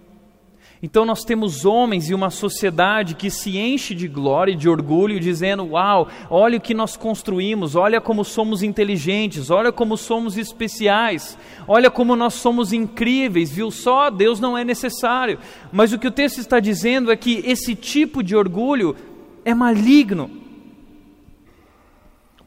[0.85, 5.19] Então nós temos homens e uma sociedade que se enche de glória e de orgulho,
[5.19, 11.37] dizendo: Uau, olha o que nós construímos, olha como somos inteligentes, olha como somos especiais,
[11.67, 14.11] olha como nós somos incríveis, viu só?
[14.11, 15.39] Deus não é necessário.
[15.71, 18.95] Mas o que o texto está dizendo é que esse tipo de orgulho
[19.43, 20.29] é maligno.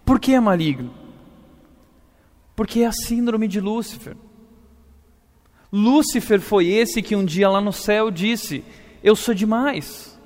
[0.04, 0.92] Por que é maligno?
[2.54, 4.16] Porque é a síndrome de Lúcifer.
[5.72, 8.64] Lúcifer foi esse que um dia lá no céu disse:
[9.02, 10.18] Eu sou demais,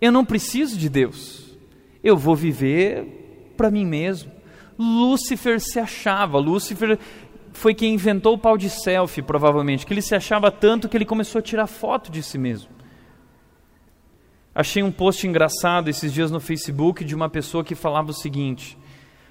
[0.00, 1.56] eu não preciso de Deus,
[2.02, 4.32] eu vou viver para mim mesmo.
[4.76, 6.98] Lúcifer se achava, Lúcifer
[7.52, 11.04] foi quem inventou o pau de selfie, provavelmente, que ele se achava tanto que ele
[11.04, 12.68] começou a tirar foto de si mesmo.
[14.52, 18.76] Achei um post engraçado esses dias no Facebook de uma pessoa que falava o seguinte: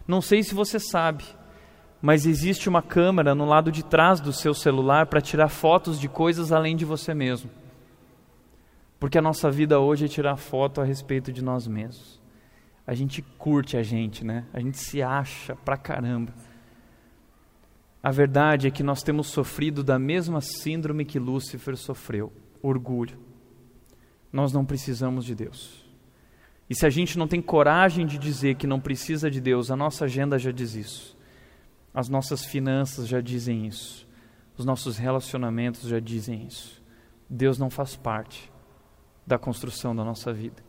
[0.08, 1.26] Não sei se você sabe,
[2.04, 6.10] mas existe uma câmera no lado de trás do seu celular para tirar fotos de
[6.10, 7.50] coisas além de você mesmo.
[9.00, 12.20] Porque a nossa vida hoje é tirar foto a respeito de nós mesmos.
[12.86, 14.46] A gente curte a gente, né?
[14.52, 16.34] A gente se acha pra caramba.
[18.04, 23.18] A verdade é que nós temos sofrido da mesma síndrome que Lúcifer sofreu orgulho.
[24.30, 25.86] Nós não precisamos de Deus.
[26.70, 29.78] E se a gente não tem coragem de dizer que não precisa de Deus, a
[29.78, 31.13] nossa agenda já diz isso.
[31.94, 34.08] As nossas finanças já dizem isso.
[34.58, 36.82] Os nossos relacionamentos já dizem isso.
[37.30, 38.52] Deus não faz parte
[39.26, 40.64] da construção da nossa vida.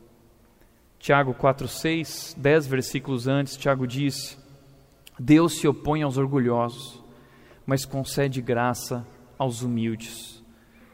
[0.98, 4.38] Tiago 4:6, 10 versículos antes, Tiago disse:
[5.18, 7.02] Deus se opõe aos orgulhosos,
[7.66, 9.06] mas concede graça
[9.38, 10.42] aos humildes.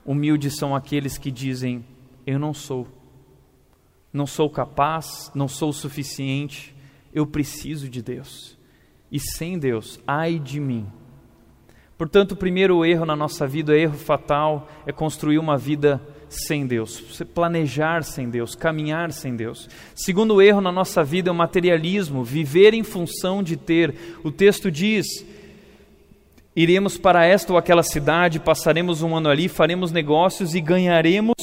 [0.04, 1.84] Humildes são aqueles que dizem:
[2.26, 2.86] Eu não sou,
[4.12, 6.74] não sou capaz, não sou o suficiente,
[7.12, 8.59] eu preciso de Deus
[9.10, 10.86] e sem Deus, ai de mim.
[11.98, 17.20] Portanto, o primeiro erro na nossa vida, erro fatal, é construir uma vida sem Deus,
[17.34, 19.68] planejar sem Deus, caminhar sem Deus.
[19.94, 23.94] Segundo erro na nossa vida é o materialismo, viver em função de ter.
[24.22, 25.06] O texto diz:
[26.54, 31.34] iremos para esta ou aquela cidade, passaremos um ano ali, faremos negócios e ganharemos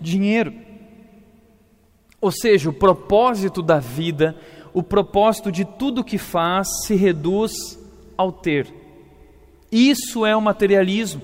[0.00, 0.54] dinheiro.
[2.20, 4.36] Ou seja, o propósito da vida
[4.72, 7.52] o propósito de tudo que faz se reduz
[8.16, 8.72] ao ter.
[9.70, 11.22] Isso é o materialismo,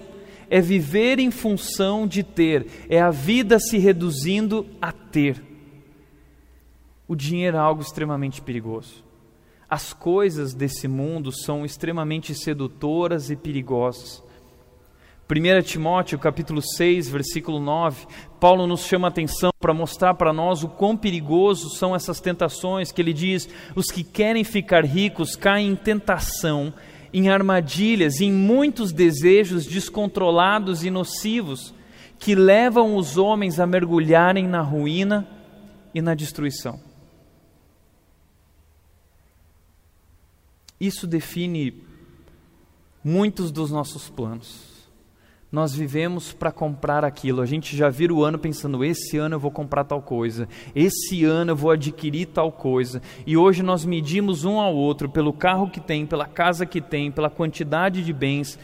[0.51, 5.43] é viver em função de ter, é a vida se reduzindo a ter.
[7.09, 9.05] O dinheiro é algo extremamente perigoso.
[9.69, 14.23] As coisas desse mundo são extremamente sedutoras e perigosas.
[15.29, 18.07] 1 Timóteo capítulo 6, versículo 9,
[18.45, 22.93] Paulo nos chama a atenção para mostrar para nós o quão perigosos são essas tentações,
[22.93, 26.71] que ele diz: os que querem ficar ricos caem em tentação,
[27.11, 31.73] em armadilhas, em muitos desejos descontrolados e nocivos,
[32.19, 35.27] que levam os homens a mergulharem na ruína
[35.95, 36.79] e na destruição.
[40.79, 41.83] Isso define
[43.03, 44.74] muitos dos nossos planos
[45.55, 47.41] nós vivemos para comprar aquilo.
[47.41, 51.25] A gente já vira o ano pensando: esse ano eu vou comprar tal coisa, esse
[51.25, 53.01] ano eu vou adquirir tal coisa.
[53.25, 57.09] E hoje nós medimos um ao outro pelo carro que tem, pela casa que tem,
[57.09, 58.59] pela quantidade de bens,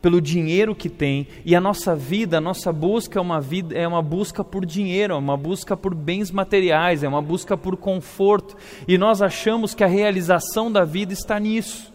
[0.00, 1.26] pelo dinheiro que tem.
[1.44, 5.14] E a nossa vida, a nossa busca é uma vida, é uma busca por dinheiro,
[5.14, 8.56] é uma busca por bens materiais, é uma busca por conforto.
[8.86, 11.92] E nós achamos que a realização da vida está nisso.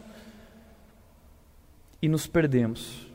[2.02, 3.11] E nos perdemos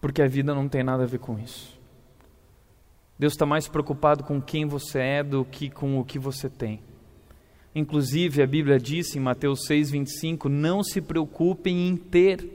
[0.00, 1.78] porque a vida não tem nada a ver com isso.
[3.18, 6.80] Deus está mais preocupado com quem você é do que com o que você tem.
[7.74, 12.48] Inclusive, a Bíblia disse em Mateus 6,25: não se preocupem em ter.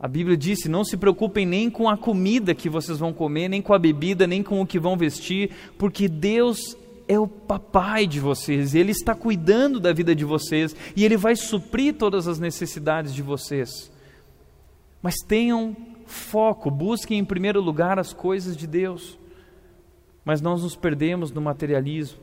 [0.00, 3.60] A Bíblia disse: não se preocupem nem com a comida que vocês vão comer, nem
[3.60, 8.20] com a bebida, nem com o que vão vestir, porque Deus é o papai de
[8.20, 13.14] vocês, Ele está cuidando da vida de vocês e Ele vai suprir todas as necessidades
[13.14, 13.90] de vocês.
[15.02, 15.76] Mas tenham
[16.08, 19.18] foco, busquem em primeiro lugar as coisas de Deus.
[20.24, 22.20] Mas nós nos perdemos no materialismo.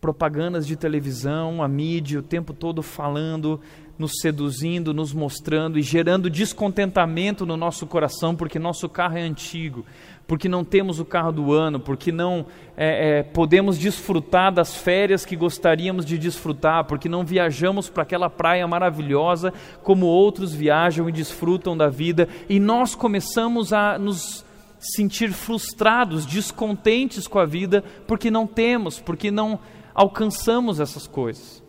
[0.00, 3.60] Propagandas de televisão, a mídia o tempo todo falando,
[3.98, 9.84] nos seduzindo, nos mostrando e gerando descontentamento no nosso coração, porque nosso carro é antigo,
[10.32, 15.26] porque não temos o carro do ano, porque não é, é, podemos desfrutar das férias
[15.26, 21.12] que gostaríamos de desfrutar, porque não viajamos para aquela praia maravilhosa como outros viajam e
[21.12, 24.42] desfrutam da vida, e nós começamos a nos
[24.78, 29.60] sentir frustrados, descontentes com a vida, porque não temos, porque não
[29.94, 31.62] alcançamos essas coisas.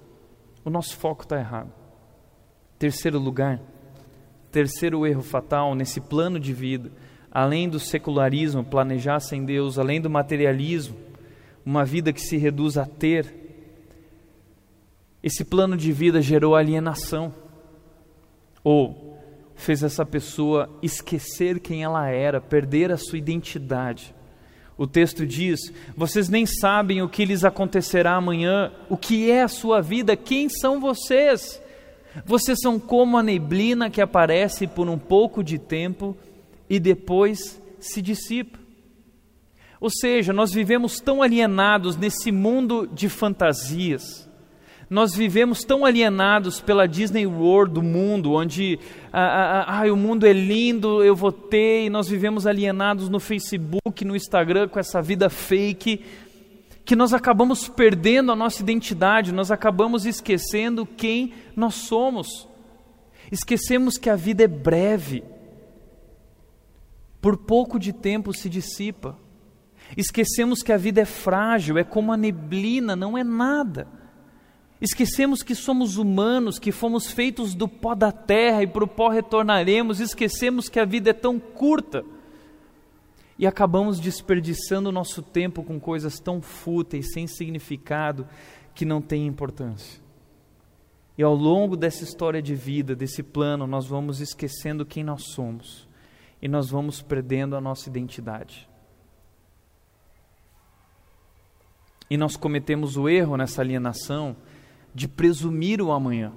[0.63, 1.73] O nosso foco está errado.
[2.79, 3.59] Terceiro lugar,
[4.53, 6.93] terceiro erro fatal nesse plano de vida
[7.33, 10.95] além do secularismo, planejar sem Deus, além do materialismo,
[11.65, 13.33] uma vida que se reduz a ter,
[15.23, 17.33] esse plano de vida gerou alienação,
[18.63, 19.17] ou
[19.55, 24.13] fez essa pessoa esquecer quem ela era, perder a sua identidade.
[24.77, 25.59] O texto diz:
[25.97, 30.49] vocês nem sabem o que lhes acontecerá amanhã, o que é a sua vida, quem
[30.49, 31.59] são vocês?
[32.25, 36.15] Vocês são como a neblina que aparece por um pouco de tempo
[36.69, 38.59] e depois se dissipa.
[39.79, 44.29] Ou seja, nós vivemos tão alienados nesse mundo de fantasias,
[44.89, 48.79] nós vivemos tão alienados pela Disney World do mundo, onde
[49.11, 54.15] ah, ah, ah, o mundo é lindo, eu votei, nós vivemos alienados no Facebook, no
[54.15, 55.99] Instagram, com essa vida fake,
[56.85, 62.47] que nós acabamos perdendo a nossa identidade, nós acabamos esquecendo quem nós somos,
[63.31, 65.23] esquecemos que a vida é breve,
[67.23, 69.17] por pouco de tempo se dissipa.
[69.95, 73.87] Esquecemos que a vida é frágil, é como a neblina, não é nada.
[74.81, 79.07] Esquecemos que somos humanos, que fomos feitos do pó da terra e para o pó
[79.07, 80.01] retornaremos.
[80.01, 82.03] Esquecemos que a vida é tão curta.
[83.39, 88.27] E acabamos desperdiçando o nosso tempo com coisas tão fúteis, sem significado,
[88.75, 90.01] que não têm importância.
[91.17, 95.87] E ao longo dessa história de vida, desse plano, nós vamos esquecendo quem nós somos
[96.43, 98.67] e nós vamos perdendo a nossa identidade.
[102.09, 104.35] E nós cometemos o erro nessa alienação
[104.93, 106.33] de presumir o amanhã,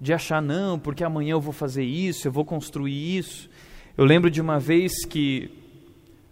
[0.00, 3.50] de achar, não, porque amanhã eu vou fazer isso, eu vou construir isso.
[3.98, 5.50] Eu lembro de uma vez que,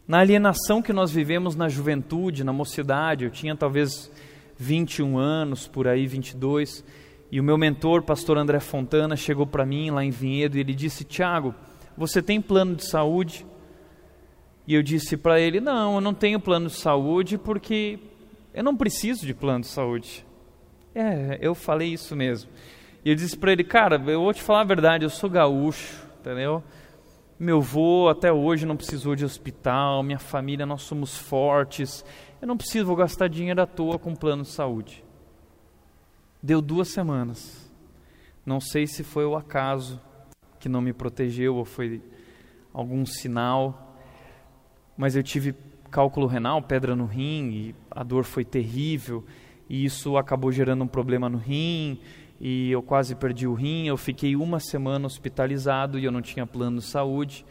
[0.09, 4.11] na alienação que nós vivemos na juventude, na mocidade, eu tinha talvez
[4.57, 6.83] 21 anos, por aí, 22,
[7.31, 10.75] e o meu mentor, pastor André Fontana, chegou para mim lá em Vinhedo e ele
[10.75, 11.55] disse: Tiago,
[11.97, 13.47] você tem plano de saúde?
[14.67, 17.99] E eu disse para ele: Não, eu não tenho plano de saúde porque
[18.53, 20.27] eu não preciso de plano de saúde.
[20.95, 22.51] É, eu falei isso mesmo.
[23.05, 26.07] E eu disse para ele: Cara, eu vou te falar a verdade, eu sou gaúcho,
[26.21, 26.63] entendeu?
[27.39, 32.05] Meu avô até hoje não precisou de hospital, minha família, nós somos fortes.
[32.41, 35.05] Eu não preciso, vou gastar dinheiro à toa com plano de saúde.
[36.43, 37.71] Deu duas semanas.
[38.45, 40.01] Não sei se foi o acaso,
[40.67, 42.03] que não me protegeu ou foi
[42.75, 43.97] algum sinal.
[44.97, 45.55] Mas eu tive
[45.93, 49.25] cálculo renal, pedra no rim, e a dor foi terrível,
[49.71, 52.01] e isso acabou gerando um problema no rim,
[52.41, 53.87] e eu quase perdi o rim.
[53.87, 57.47] Eu fiquei uma semana hospitalizado e eu não tinha plano de saúde.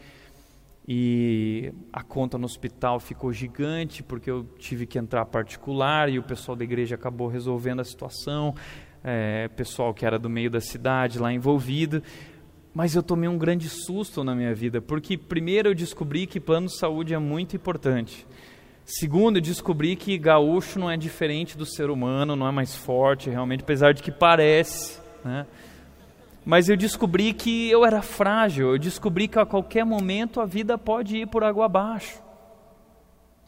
[0.86, 6.22] E a conta no hospital ficou gigante porque eu tive que entrar particular e o
[6.22, 8.54] pessoal da igreja acabou resolvendo a situação.
[9.02, 12.02] É, pessoal que era do meio da cidade lá envolvido.
[12.76, 16.66] Mas eu tomei um grande susto na minha vida, porque primeiro eu descobri que plano
[16.66, 18.26] de saúde é muito importante.
[18.84, 23.30] Segundo, eu descobri que gaúcho não é diferente do ser humano, não é mais forte
[23.30, 25.00] realmente, apesar de que parece.
[25.24, 25.46] Né?
[26.44, 30.76] Mas eu descobri que eu era frágil, eu descobri que a qualquer momento a vida
[30.76, 32.20] pode ir por água abaixo.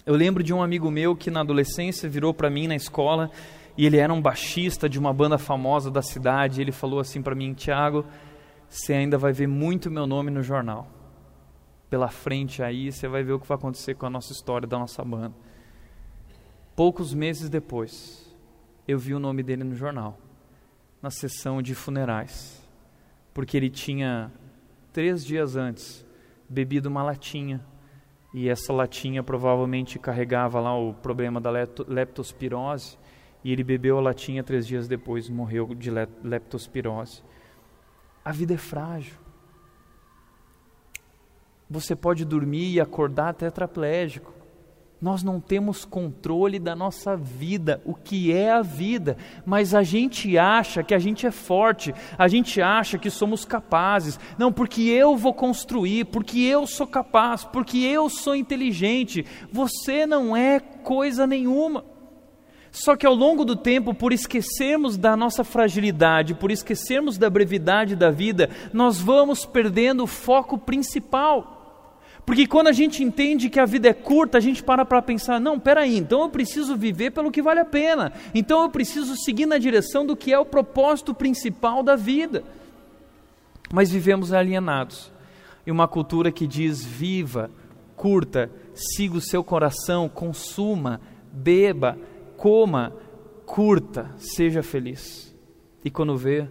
[0.07, 3.31] Eu lembro de um amigo meu que na adolescência virou para mim na escola
[3.77, 6.61] e ele era um baixista de uma banda famosa da cidade.
[6.61, 8.07] E ele falou assim para mim: Tiago,
[8.69, 10.89] você ainda vai ver muito meu nome no jornal
[11.89, 14.79] pela frente aí, você vai ver o que vai acontecer com a nossa história da
[14.79, 15.35] nossa banda.
[16.77, 18.37] Poucos meses depois,
[18.87, 20.19] eu vi o nome dele no jornal,
[21.01, 22.63] na sessão de funerais,
[23.33, 24.31] porque ele tinha,
[24.93, 26.05] três dias antes,
[26.49, 27.65] bebido uma latinha,
[28.35, 32.99] e essa latinha provavelmente carregava lá o problema da leptospirose,
[33.43, 35.91] e ele bebeu a latinha três dias depois, morreu de
[36.23, 37.23] leptospirose.
[38.29, 39.15] A vida é frágil.
[41.71, 44.35] Você pode dormir e acordar tetraplégico.
[45.01, 49.17] Nós não temos controle da nossa vida, o que é a vida,
[49.47, 54.21] mas a gente acha que a gente é forte, a gente acha que somos capazes.
[54.37, 59.25] Não, porque eu vou construir, porque eu sou capaz, porque eu sou inteligente.
[59.51, 61.83] Você não é coisa nenhuma.
[62.71, 67.97] Só que ao longo do tempo, por esquecermos da nossa fragilidade, por esquecermos da brevidade
[67.97, 71.59] da vida, nós vamos perdendo o foco principal.
[72.29, 75.41] Porque quando a gente entende que a vida é curta, a gente para para pensar:
[75.41, 79.47] não, peraí, então eu preciso viver pelo que vale a pena, então eu preciso seguir
[79.47, 82.45] na direção do que é o propósito principal da vida.
[83.73, 85.11] Mas vivemos alienados
[85.67, 87.51] em uma cultura que diz: viva,
[87.97, 91.01] curta, siga o seu coração, consuma,
[91.33, 91.97] beba,
[92.39, 92.95] coma,
[93.45, 95.37] curta, seja feliz.
[95.85, 96.49] E quando vê,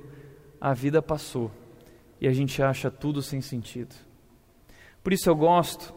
[0.60, 1.50] a vida passou
[2.20, 3.96] e a gente acha tudo sem sentido.
[5.02, 5.94] Por isso eu gosto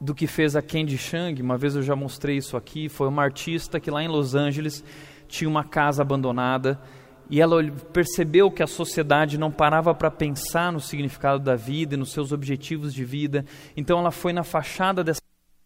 [0.00, 3.22] do que fez a Candy Chang, uma vez eu já mostrei isso aqui, foi uma
[3.22, 4.82] artista que lá em Los Angeles
[5.28, 6.80] tinha uma casa abandonada
[7.28, 7.62] e ela
[7.92, 12.32] percebeu que a sociedade não parava para pensar no significado da vida e nos seus
[12.32, 13.44] objetivos de vida.
[13.76, 15.20] Então ela foi na fachada dessa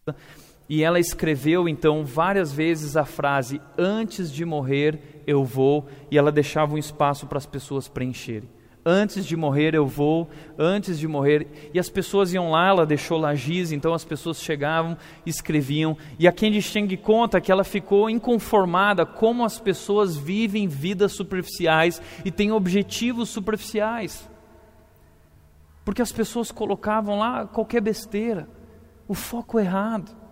[0.05, 0.15] casa
[0.67, 6.31] e ela escreveu então várias vezes a frase antes de morrer eu vou e ela
[6.31, 8.55] deixava um espaço para as pessoas preencherem
[8.85, 11.71] antes de morrer eu vou, antes de morrer.
[11.73, 14.95] E as pessoas iam lá, ela deixou lá giz, então as pessoas chegavam,
[15.25, 15.97] escreviam.
[16.19, 21.99] E a Candy Cheng conta que ela ficou inconformada como as pessoas vivem vidas superficiais
[22.23, 24.29] e têm objetivos superficiais.
[25.83, 28.47] Porque as pessoas colocavam lá qualquer besteira,
[29.07, 30.24] o foco errado.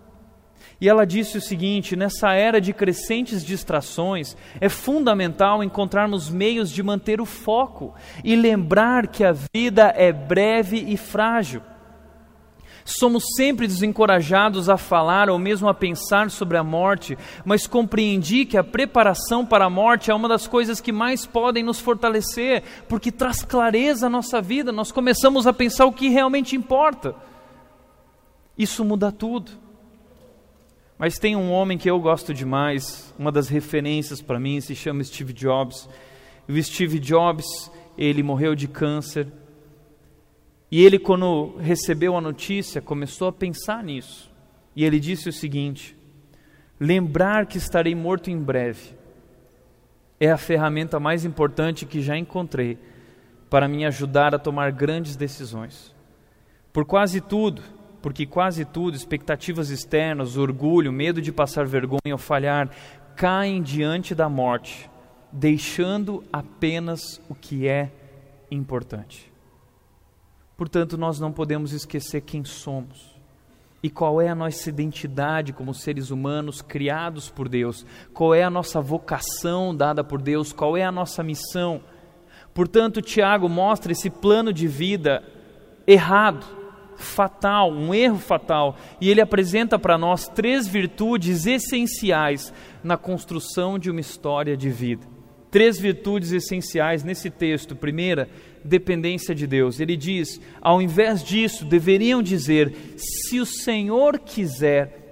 [0.84, 6.82] E ela disse o seguinte: nessa era de crescentes distrações, é fundamental encontrarmos meios de
[6.82, 11.62] manter o foco e lembrar que a vida é breve e frágil.
[12.84, 17.16] Somos sempre desencorajados a falar ou mesmo a pensar sobre a morte,
[17.46, 21.64] mas compreendi que a preparação para a morte é uma das coisas que mais podem
[21.64, 26.54] nos fortalecer, porque traz clareza à nossa vida, nós começamos a pensar o que realmente
[26.54, 27.14] importa.
[28.58, 29.63] Isso muda tudo.
[30.98, 35.02] Mas tem um homem que eu gosto demais, uma das referências para mim se chama
[35.02, 35.88] Steve Jobs.
[36.48, 39.26] O Steve Jobs, ele morreu de câncer.
[40.70, 44.32] E ele, quando recebeu a notícia, começou a pensar nisso.
[44.76, 45.96] E ele disse o seguinte:
[46.78, 48.94] lembrar que estarei morto em breve
[50.18, 52.78] é a ferramenta mais importante que já encontrei
[53.50, 55.94] para me ajudar a tomar grandes decisões.
[56.72, 57.62] Por quase tudo,
[58.04, 62.68] porque quase tudo, expectativas externas, orgulho, medo de passar vergonha ou falhar,
[63.16, 64.90] caem diante da morte,
[65.32, 67.90] deixando apenas o que é
[68.50, 69.32] importante.
[70.54, 73.18] Portanto, nós não podemos esquecer quem somos
[73.82, 78.50] e qual é a nossa identidade como seres humanos criados por Deus, qual é a
[78.50, 81.80] nossa vocação dada por Deus, qual é a nossa missão.
[82.52, 85.24] Portanto, Tiago mostra esse plano de vida
[85.86, 86.63] errado
[86.96, 93.90] fatal, um erro fatal, e ele apresenta para nós três virtudes essenciais na construção de
[93.90, 95.06] uma história de vida.
[95.50, 97.76] Três virtudes essenciais nesse texto.
[97.76, 98.28] Primeira,
[98.64, 99.78] dependência de Deus.
[99.78, 105.04] Ele diz: ao invés disso, deveriam dizer: se o Senhor quiser,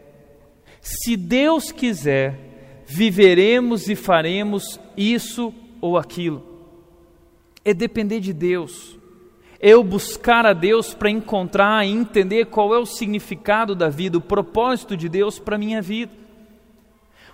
[0.81, 6.51] se Deus quiser, viveremos e faremos isso ou aquilo.
[7.65, 8.99] é depender de Deus,
[9.63, 14.21] eu buscar a Deus para encontrar e entender qual é o significado da vida, o
[14.21, 16.13] propósito de Deus para a minha vida.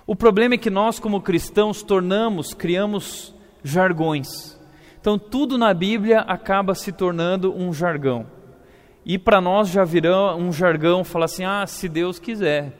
[0.06, 4.58] O problema é que nós, como cristãos, tornamos, criamos jargões.
[5.00, 8.26] Então, tudo na Bíblia acaba se tornando um jargão.
[9.06, 12.72] E para nós já virou um jargão falar assim: ah, se Deus quiser.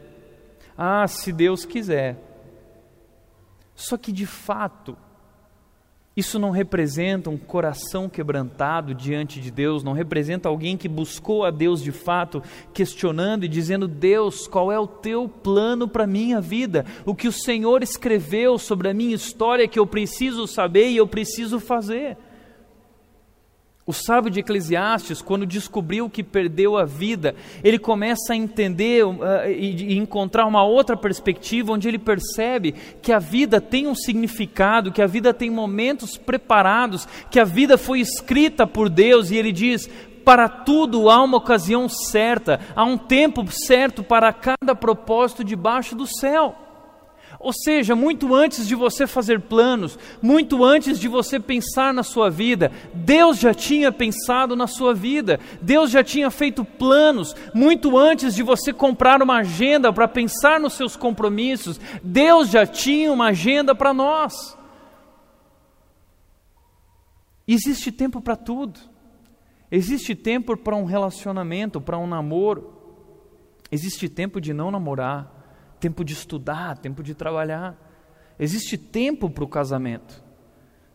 [0.77, 2.17] Ah, se Deus quiser.
[3.75, 4.97] Só que de fato,
[6.19, 11.51] isso não representa um coração quebrantado diante de Deus, não representa alguém que buscou a
[11.53, 12.43] Deus de fato,
[12.75, 16.85] questionando e dizendo: Deus, qual é o teu plano para a minha vida?
[17.07, 21.07] O que o Senhor escreveu sobre a minha história que eu preciso saber e eu
[21.07, 22.17] preciso fazer.
[23.89, 27.35] O sábio de Eclesiastes, quando descobriu que perdeu a vida,
[27.65, 29.17] ele começa a entender uh,
[29.49, 34.93] e, e encontrar uma outra perspectiva, onde ele percebe que a vida tem um significado,
[34.93, 39.53] que a vida tem momentos preparados, que a vida foi escrita por Deus, e ele
[39.53, 39.89] diz:
[40.23, 46.07] para tudo há uma ocasião certa, há um tempo certo para cada propósito debaixo do
[46.07, 46.68] céu.
[47.41, 52.29] Ou seja, muito antes de você fazer planos, muito antes de você pensar na sua
[52.29, 58.35] vida, Deus já tinha pensado na sua vida, Deus já tinha feito planos, muito antes
[58.35, 63.73] de você comprar uma agenda para pensar nos seus compromissos, Deus já tinha uma agenda
[63.73, 64.59] para nós.
[67.47, 68.81] Existe tempo para tudo,
[69.71, 72.75] existe tempo para um relacionamento, para um namoro,
[73.71, 75.38] existe tempo de não namorar
[75.79, 77.77] tempo de estudar, tempo de trabalhar.
[78.39, 80.23] Existe tempo para o casamento.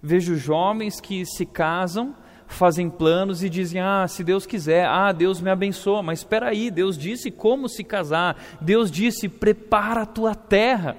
[0.01, 2.15] Vejo jovens que se casam,
[2.47, 6.03] fazem planos e dizem: Ah, se Deus quiser, ah, Deus me abençoa.
[6.03, 8.38] Mas espera aí, Deus disse como se casar.
[8.61, 10.95] Deus disse: prepara a tua terra.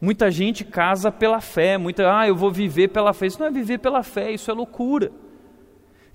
[0.00, 3.26] Muita gente casa pela fé, muita, ah, eu vou viver pela fé.
[3.26, 5.10] Isso não é viver pela fé, isso é loucura.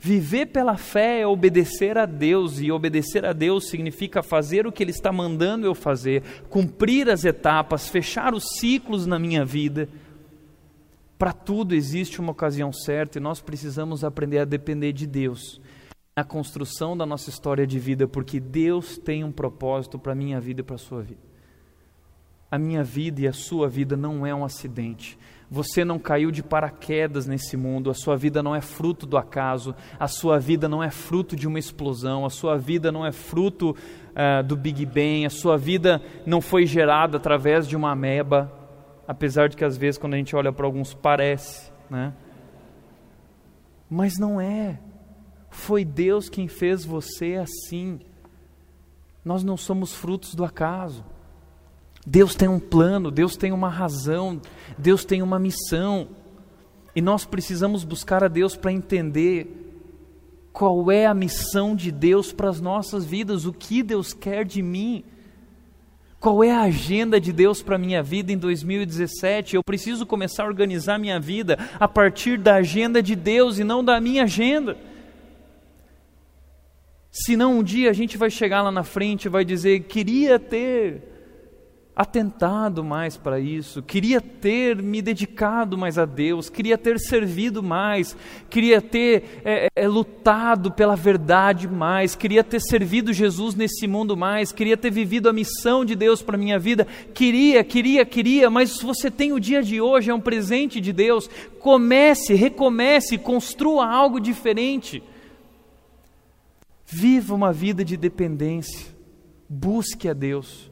[0.04, 4.82] Viver pela fé é obedecer a Deus, e obedecer a Deus significa fazer o que
[4.82, 9.88] Ele está mandando eu fazer, cumprir as etapas, fechar os ciclos na minha vida.
[11.20, 15.62] Para tudo existe uma ocasião certa e nós precisamos aprender a depender de Deus
[16.16, 20.42] na construção da nossa história de vida, porque Deus tem um propósito para a minha
[20.42, 21.22] vida e para a sua vida.
[22.50, 25.16] A minha vida e a sua vida não é um acidente.
[25.54, 29.76] Você não caiu de paraquedas nesse mundo, a sua vida não é fruto do acaso,
[30.00, 33.72] a sua vida não é fruto de uma explosão, a sua vida não é fruto
[33.72, 38.50] uh, do Big Bang, a sua vida não foi gerada através de uma ameba,
[39.06, 42.14] apesar de que às vezes quando a gente olha para alguns parece, né?
[43.90, 44.80] Mas não é.
[45.50, 48.00] Foi Deus quem fez você assim.
[49.24, 51.04] Nós não somos frutos do acaso.
[52.06, 54.42] Deus tem um plano, Deus tem uma razão,
[54.78, 56.08] Deus tem uma missão.
[56.96, 59.62] E nós precisamos buscar a Deus para entender
[60.52, 64.62] qual é a missão de Deus para as nossas vidas, o que Deus quer de
[64.62, 65.04] mim.
[66.20, 69.56] Qual é a agenda de Deus para a minha vida em 2017?
[69.56, 73.84] Eu preciso começar a organizar minha vida a partir da agenda de Deus e não
[73.84, 74.78] da minha agenda.
[77.12, 81.11] Senão um dia a gente vai chegar lá na frente e vai dizer: queria ter
[81.96, 88.16] atentado mais para isso, queria ter me dedicado mais a Deus, queria ter servido mais,
[88.50, 94.54] queria ter é, é, lutado pela verdade mais, queria ter servido Jesus nesse mundo mais,
[94.54, 99.12] queria ter vivido a missão de Deus para minha vida, queria, queria, queria, mas você
[99.12, 101.30] tem o dia de hoje, é um presente de Deus,
[101.60, 105.04] comece, recomece, construa algo diferente.
[106.86, 108.88] Viva uma vida de dependência,
[109.50, 110.71] busque a Deus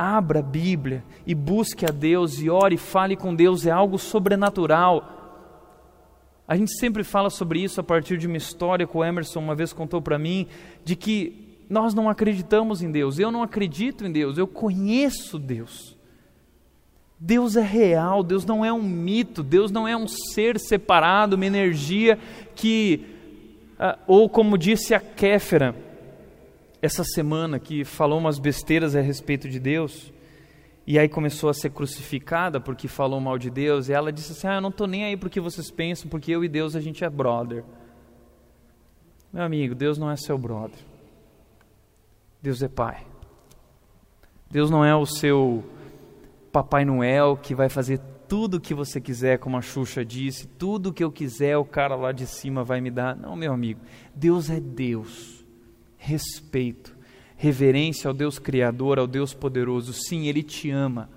[0.00, 3.98] abra a Bíblia e busque a Deus e ore e fale com Deus, é algo
[3.98, 5.18] sobrenatural.
[6.48, 9.54] A gente sempre fala sobre isso a partir de uma história que o Emerson uma
[9.54, 10.46] vez contou para mim,
[10.82, 15.94] de que nós não acreditamos em Deus, eu não acredito em Deus, eu conheço Deus.
[17.18, 21.44] Deus é real, Deus não é um mito, Deus não é um ser separado, uma
[21.44, 22.18] energia
[22.54, 23.04] que,
[23.78, 25.76] ah, ou como disse a Kéfera,
[26.82, 30.12] essa semana que falou umas besteiras a respeito de Deus,
[30.86, 34.46] e aí começou a ser crucificada porque falou mal de Deus, e ela disse assim:
[34.46, 37.04] Ah, eu não estou nem aí porque vocês pensam, porque eu e Deus a gente
[37.04, 37.64] é brother.
[39.32, 40.78] Meu amigo, Deus não é seu brother.
[42.42, 43.06] Deus é pai.
[44.50, 45.62] Deus não é o seu
[46.50, 50.88] Papai Noel que vai fazer tudo o que você quiser, como a Xuxa disse, tudo
[50.88, 53.14] o que eu quiser o cara lá de cima vai me dar.
[53.14, 53.80] Não, meu amigo,
[54.14, 55.39] Deus é Deus
[56.00, 56.96] respeito,
[57.36, 59.92] reverência ao Deus Criador, ao Deus poderoso.
[59.92, 61.10] Sim, Ele te ama.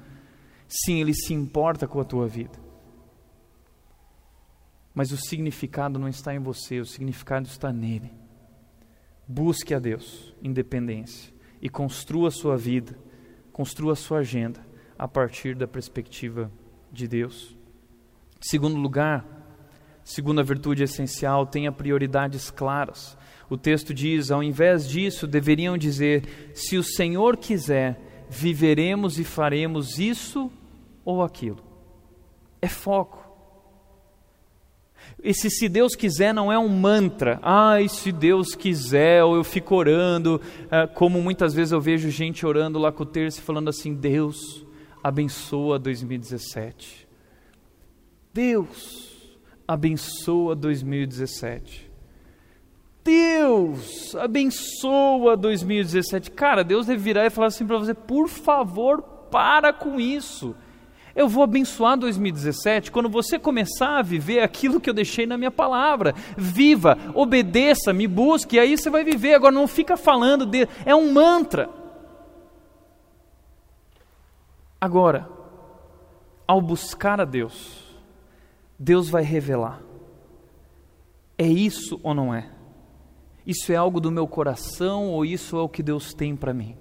[0.67, 2.61] Sim, Ele se importa com a tua vida.
[4.93, 8.11] Mas o significado não está em você, o significado está nele.
[9.27, 12.95] Busque a Deus, independência, e construa a sua vida,
[13.51, 14.59] construa a sua agenda
[14.99, 16.51] a partir da perspectiva
[16.91, 17.57] de Deus.
[18.41, 19.25] Segundo lugar,
[20.03, 23.17] segunda virtude essencial, tenha prioridades claras.
[23.54, 26.24] O texto diz: ao invés disso, deveriam dizer:
[26.56, 30.51] se o Senhor quiser, viveremos e faremos isso
[31.06, 31.60] ou aquilo.
[32.60, 33.24] É foco.
[35.24, 37.38] Esse se Deus quiser não é um mantra.
[37.43, 40.41] Ai, se Deus quiser, ou eu fico orando,
[40.72, 44.66] é, como muitas vezes eu vejo gente orando lá com o terço falando assim: Deus
[45.04, 47.08] abençoa 2017.
[48.34, 49.38] Deus
[49.68, 51.82] abençoa 2017.
[53.04, 56.32] Deus abençoa 2017.
[56.32, 60.56] Cara, Deus deve virar e falar assim para você: por favor, para com isso.
[61.16, 65.51] Eu vou abençoar 2017 quando você começar a viver aquilo que eu deixei na minha
[65.51, 66.16] palavra.
[66.36, 69.36] Viva, obedeça, me busque, e aí você vai viver.
[69.36, 70.68] Agora não fica falando de.
[70.86, 71.70] É um mantra.
[74.82, 75.30] Agora,
[76.47, 77.84] ao buscar a Deus,
[78.78, 79.82] Deus vai revelar.
[81.38, 82.49] É isso ou não é?
[83.45, 86.77] Isso é algo do meu coração ou isso é o que Deus tem para mim?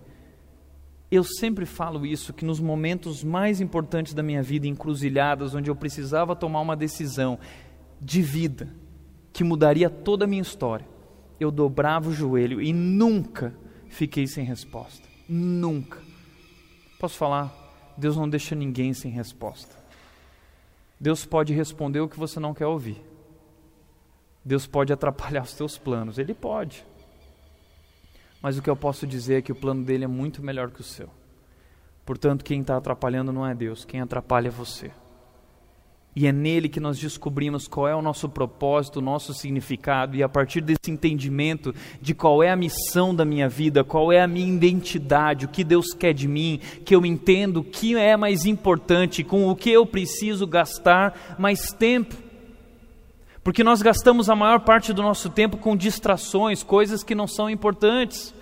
[1.10, 5.76] Eu sempre falo isso, que nos momentos mais importantes da minha vida, encruzilhadas, onde eu
[5.76, 7.38] precisava tomar uma decisão
[8.00, 8.68] de vida,
[9.32, 10.86] que mudaria toda a minha história,
[11.38, 13.54] eu dobrava o joelho e nunca
[13.88, 15.06] fiquei sem resposta.
[15.28, 15.98] Nunca.
[16.98, 17.52] Posso falar?
[17.96, 19.76] Deus não deixa ninguém sem resposta.
[20.98, 23.02] Deus pode responder o que você não quer ouvir.
[24.44, 26.84] Deus pode atrapalhar os teus planos, Ele pode.
[28.40, 30.80] Mas o que eu posso dizer é que o plano dele é muito melhor que
[30.80, 31.08] o seu.
[32.04, 34.90] Portanto, quem está atrapalhando não é Deus, quem atrapalha é você.
[36.14, 40.22] E é nele que nós descobrimos qual é o nosso propósito, o nosso significado, e
[40.22, 44.26] a partir desse entendimento de qual é a missão da minha vida, qual é a
[44.26, 48.44] minha identidade, o que Deus quer de mim, que eu entendo o que é mais
[48.44, 52.14] importante, com o que eu preciso gastar mais tempo.
[53.42, 57.50] Porque nós gastamos a maior parte do nosso tempo com distrações, coisas que não são
[57.50, 58.32] importantes.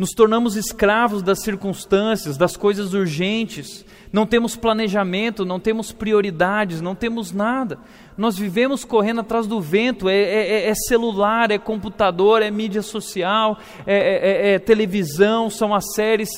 [0.00, 3.84] Nos tornamos escravos das circunstâncias, das coisas urgentes.
[4.10, 7.78] Não temos planejamento, não temos prioridades, não temos nada.
[8.16, 10.08] Nós vivemos correndo atrás do vento.
[10.08, 15.50] É, é, é, é celular, é computador, é mídia social, é, é, é, é televisão,
[15.50, 16.30] são as séries,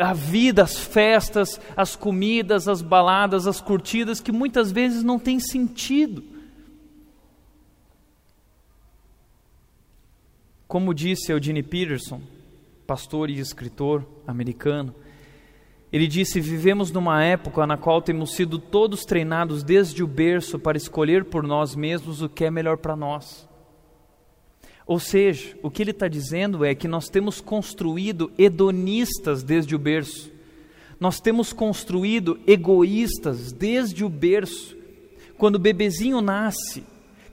[0.00, 5.38] a vida, as festas, as comidas, as baladas, as curtidas, que muitas vezes não têm
[5.38, 6.24] sentido.
[10.66, 12.33] Como disse Eugene Peterson,
[12.86, 14.94] pastor e escritor americano.
[15.92, 20.76] Ele disse: Vivemos numa época na qual temos sido todos treinados desde o berço para
[20.76, 23.48] escolher por nós mesmos o que é melhor para nós.
[24.86, 29.78] Ou seja, o que ele está dizendo é que nós temos construído hedonistas desde o
[29.78, 30.30] berço,
[31.00, 34.76] nós temos construído egoístas desde o berço.
[35.36, 36.84] Quando o bebezinho nasce,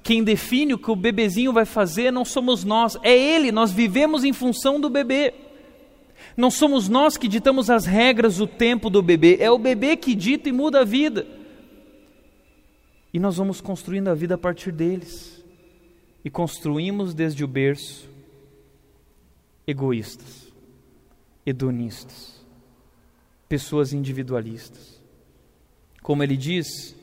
[0.03, 4.23] quem define o que o bebezinho vai fazer não somos nós, é ele, nós vivemos
[4.23, 5.33] em função do bebê.
[6.35, 10.15] Não somos nós que ditamos as regras, o tempo do bebê, é o bebê que
[10.15, 11.27] dita e muda a vida.
[13.13, 15.43] E nós vamos construindo a vida a partir deles.
[16.23, 18.09] E construímos desde o berço
[19.65, 20.51] egoístas,
[21.45, 22.45] hedonistas,
[23.49, 25.01] pessoas individualistas.
[26.01, 26.95] Como ele diz,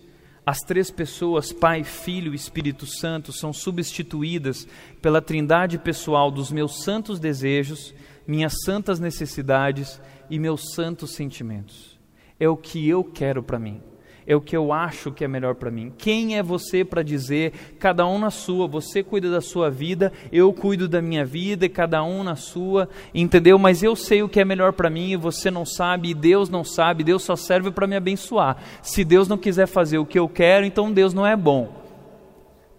[0.48, 4.66] as três pessoas, Pai, Filho e Espírito Santo, são substituídas
[5.02, 7.94] pela trindade pessoal dos meus santos desejos,
[8.26, 11.98] minhas santas necessidades e meus santos sentimentos.
[12.40, 13.82] É o que eu quero para mim
[14.28, 15.90] é o que eu acho que é melhor para mim.
[15.96, 20.52] Quem é você para dizer, cada um na sua, você cuida da sua vida, eu
[20.52, 23.58] cuido da minha vida, e cada um na sua, entendeu?
[23.58, 26.50] Mas eu sei o que é melhor para mim e você não sabe, e Deus
[26.50, 28.58] não sabe, Deus só serve para me abençoar.
[28.82, 31.72] Se Deus não quiser fazer o que eu quero, então Deus não é bom.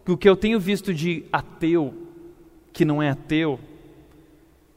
[0.08, 1.96] O que eu tenho visto de ateu,
[2.72, 3.60] que não é ateu,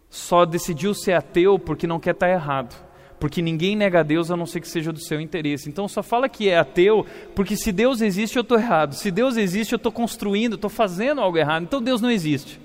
[0.08, 2.91] só decidiu ser ateu porque não quer estar tá errado
[3.22, 5.68] porque ninguém nega a Deus a não ser que seja do seu interesse.
[5.68, 7.06] Então só fala que é ateu,
[7.36, 8.94] porque se Deus existe eu estou errado.
[8.94, 11.62] Se Deus existe eu estou construindo, estou fazendo algo errado.
[11.62, 12.60] Então Deus não existe.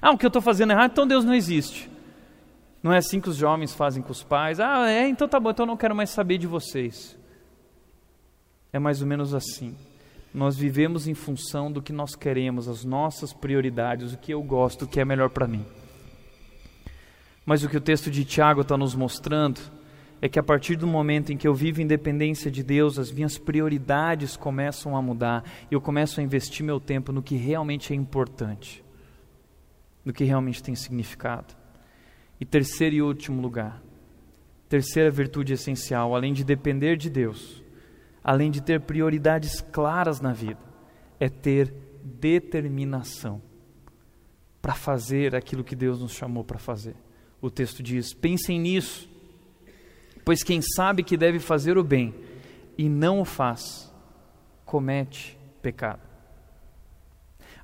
[0.00, 1.90] Ah, o que eu estou fazendo errado, então Deus não existe.
[2.80, 4.60] Não é assim que os jovens fazem com os pais.
[4.60, 7.18] Ah, é, então tá bom, então eu não quero mais saber de vocês.
[8.72, 9.74] É mais ou menos assim.
[10.32, 14.84] Nós vivemos em função do que nós queremos, as nossas prioridades, o que eu gosto,
[14.84, 15.66] o que é melhor para mim.
[17.46, 19.60] Mas o que o texto de Tiago está nos mostrando
[20.20, 23.12] é que a partir do momento em que eu vivo em dependência de Deus, as
[23.12, 27.92] minhas prioridades começam a mudar e eu começo a investir meu tempo no que realmente
[27.92, 28.84] é importante,
[30.04, 31.54] no que realmente tem significado.
[32.40, 33.80] E terceiro e último lugar,
[34.68, 37.62] terceira virtude essencial, além de depender de Deus,
[38.24, 40.60] além de ter prioridades claras na vida,
[41.20, 41.72] é ter
[42.02, 43.40] determinação
[44.60, 47.05] para fazer aquilo que Deus nos chamou para fazer.
[47.40, 49.08] O texto diz: pensem nisso
[50.26, 52.12] Pois quem sabe que deve fazer o bem
[52.76, 53.94] e não o faz,
[54.64, 56.00] comete pecado.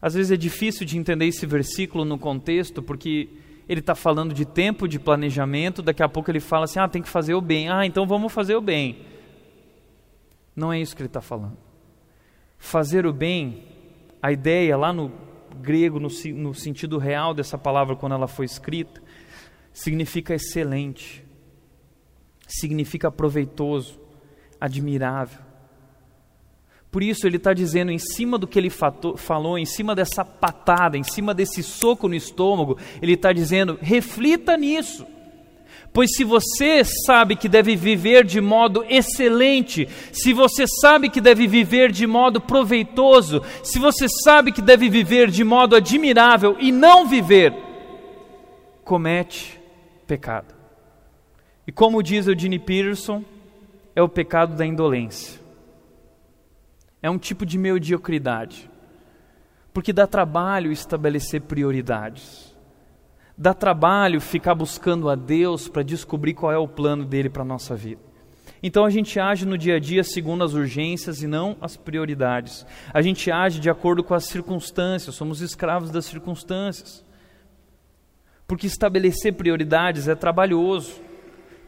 [0.01, 3.29] Às vezes é difícil de entender esse versículo no contexto, porque
[3.69, 7.03] ele está falando de tempo de planejamento, daqui a pouco ele fala assim: ah, tem
[7.03, 9.07] que fazer o bem, ah, então vamos fazer o bem.
[10.55, 11.59] Não é isso que ele está falando.
[12.59, 13.65] Fazer o bem,
[14.23, 15.11] a ideia lá no
[15.61, 19.03] grego, no, no sentido real dessa palavra, quando ela foi escrita,
[19.73, 21.25] significa excelente,
[22.47, 23.99] significa proveitoso,
[24.61, 25.41] admirável.
[26.91, 30.99] Por isso ele está dizendo, em cima do que ele falou, em cima dessa patada,
[30.99, 35.07] em cima desse soco no estômago, ele está dizendo: reflita nisso.
[35.91, 41.47] Pois se você sabe que deve viver de modo excelente, se você sabe que deve
[41.47, 47.07] viver de modo proveitoso, se você sabe que deve viver de modo admirável e não
[47.07, 47.55] viver,
[48.85, 49.62] comete
[50.13, 50.55] pecado.
[51.67, 53.25] E como diz o Gene Peterson,
[53.97, 55.41] é o pecado da indolência.
[57.01, 58.71] É um tipo de mediocridade.
[59.73, 62.55] Porque dá trabalho estabelecer prioridades.
[63.39, 67.47] Dá trabalho ficar buscando a Deus para descobrir qual é o plano dele para a
[67.47, 68.03] nossa vida.
[68.63, 72.67] Então a gente age no dia a dia segundo as urgências e não as prioridades.
[72.93, 77.03] A gente age de acordo com as circunstâncias, somos escravos das circunstâncias.
[78.53, 81.01] Porque estabelecer prioridades é trabalhoso.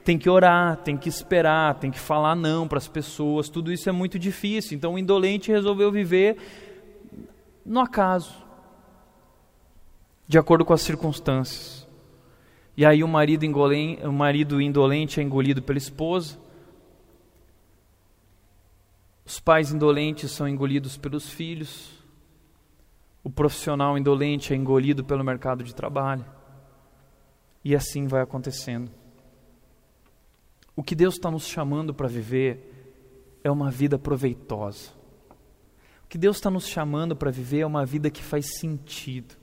[0.04, 3.88] Tem que orar, tem que esperar, tem que falar não para as pessoas, tudo isso
[3.88, 4.76] é muito difícil.
[4.76, 6.36] Então o indolente resolveu viver
[7.64, 8.34] no acaso,
[10.28, 11.88] de acordo com as circunstâncias.
[12.76, 16.38] E aí o marido, o marido indolente é engolido pela esposa,
[19.24, 21.92] os pais indolentes são engolidos pelos filhos,
[23.22, 26.26] o profissional indolente é engolido pelo mercado de trabalho,
[27.64, 28.90] e assim vai acontecendo.
[30.76, 34.90] O que Deus está nos chamando para viver é uma vida proveitosa.
[36.04, 39.34] O que Deus está nos chamando para viver é uma vida que faz sentido.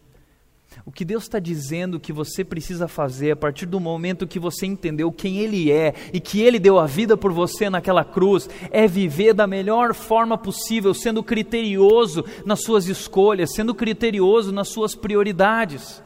[0.85, 4.65] O que Deus está dizendo que você precisa fazer a partir do momento que você
[4.65, 8.87] entendeu quem Ele é e que Ele deu a vida por você naquela cruz é
[8.87, 16.01] viver da melhor forma possível, sendo criterioso nas suas escolhas, sendo criterioso nas suas prioridades.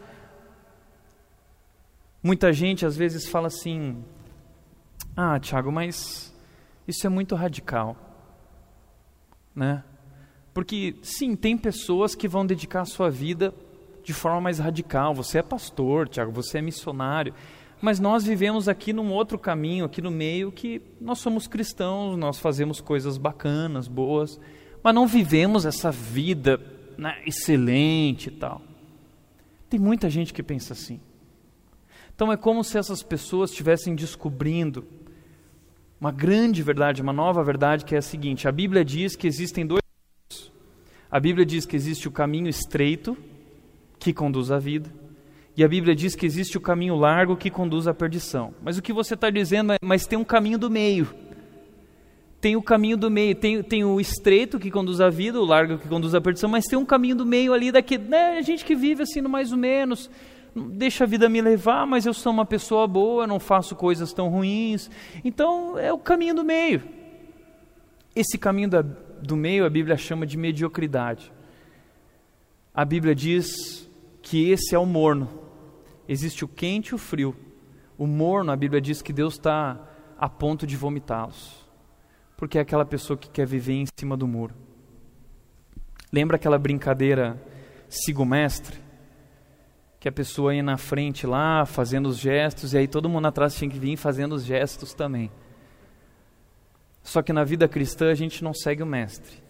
[2.26, 4.04] Muita gente às vezes fala assim:
[5.16, 6.34] ah, Tiago, mas
[6.88, 7.96] isso é muito radical,
[9.54, 9.84] né?
[10.52, 13.54] Porque sim, tem pessoas que vão dedicar a sua vida
[14.04, 15.14] de forma mais radical.
[15.14, 17.32] Você é pastor, Tiago, você é missionário,
[17.80, 22.40] mas nós vivemos aqui num outro caminho, aqui no meio que nós somos cristãos, nós
[22.40, 24.40] fazemos coisas bacanas, boas,
[24.82, 26.60] mas não vivemos essa vida
[26.98, 28.64] né, excelente e tal.
[29.70, 31.00] Tem muita gente que pensa assim.
[32.16, 34.88] Então é como se essas pessoas estivessem descobrindo
[36.00, 39.68] uma grande verdade, uma nova verdade que é a seguinte: a Bíblia diz que existem
[39.68, 40.52] dois caminhos.
[41.12, 43.18] A Bíblia diz que existe o caminho estreito
[44.00, 44.90] que conduz à vida,
[45.58, 48.54] e a Bíblia diz que existe o caminho largo que conduz à perdição.
[48.64, 51.08] Mas o que você está dizendo é, mas tem um caminho do meio.
[52.40, 55.80] Tem o caminho do meio, tem, tem o estreito que conduz à vida, o largo
[55.80, 58.64] que conduz à perdição, mas tem um caminho do meio ali daqui, né, a gente
[58.64, 60.10] que vive assim no mais ou menos,
[60.56, 64.30] deixa a vida me levar, mas eu sou uma pessoa boa, não faço coisas tão
[64.30, 64.90] ruins.
[65.24, 66.84] Então é o caminho do meio.
[68.16, 71.32] Esse caminho da, do meio a Bíblia chama de mediocridade.
[72.74, 73.90] A Bíblia diz
[74.22, 75.30] que esse é o morno.
[76.08, 77.36] Existe o quente e o frio.
[77.98, 79.80] O morno, a Bíblia diz que Deus está
[80.18, 81.66] a ponto de vomitá-los.
[82.38, 84.54] Porque é aquela pessoa que quer viver em cima do muro.
[86.12, 87.42] Lembra aquela brincadeira
[87.90, 88.85] siga o mestre?
[90.06, 93.56] Que a pessoa ia na frente lá, fazendo os gestos, e aí todo mundo atrás
[93.56, 95.32] tinha que vir fazendo os gestos também.
[97.02, 99.42] Só que na vida cristã a gente não segue o mestre.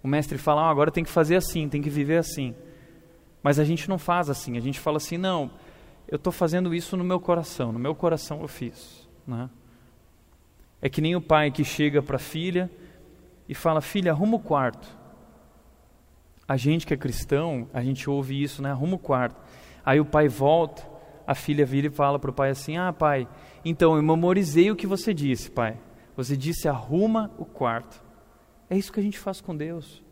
[0.00, 2.54] O mestre fala, ah, agora tem que fazer assim, tem que viver assim.
[3.42, 5.50] Mas a gente não faz assim, a gente fala assim, não,
[6.06, 9.04] eu estou fazendo isso no meu coração, no meu coração eu fiz.
[9.26, 9.50] Né?
[10.80, 12.70] É que nem o pai que chega para a filha
[13.48, 14.96] e fala, filha, arruma o quarto.
[16.46, 18.70] A gente que é cristão, a gente ouve isso, né?
[18.70, 19.47] Arruma o quarto.
[19.88, 20.86] Aí o pai volta,
[21.26, 23.26] a filha vira e fala para o pai assim: Ah, pai,
[23.64, 25.78] então eu memorizei o que você disse, pai.
[26.14, 28.04] Você disse arruma o quarto.
[28.68, 30.04] É isso que a gente faz com Deus.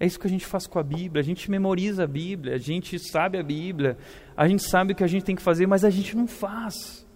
[0.00, 1.20] É isso que a gente faz com a Bíblia.
[1.20, 3.96] A gente memoriza a Bíblia, a gente sabe a Bíblia,
[4.36, 7.06] a gente sabe o que a gente tem que fazer, mas a gente não faz.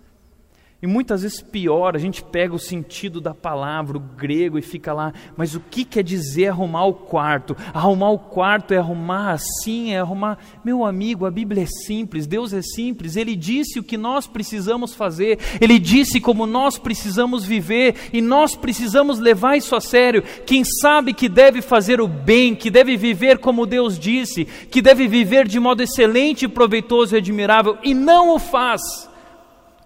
[0.83, 4.93] E muitas vezes pior, a gente pega o sentido da palavra, o grego, e fica
[4.93, 7.57] lá, mas o que quer dizer arrumar o quarto?
[7.73, 10.39] Arrumar o quarto é arrumar assim, é arrumar.
[10.65, 14.93] Meu amigo, a Bíblia é simples, Deus é simples, Ele disse o que nós precisamos
[14.93, 20.25] fazer, Ele disse como nós precisamos viver, e nós precisamos levar isso a sério.
[20.45, 25.07] Quem sabe que deve fazer o bem, que deve viver como Deus disse, que deve
[25.07, 29.12] viver de modo excelente, proveitoso e admirável, e não o faz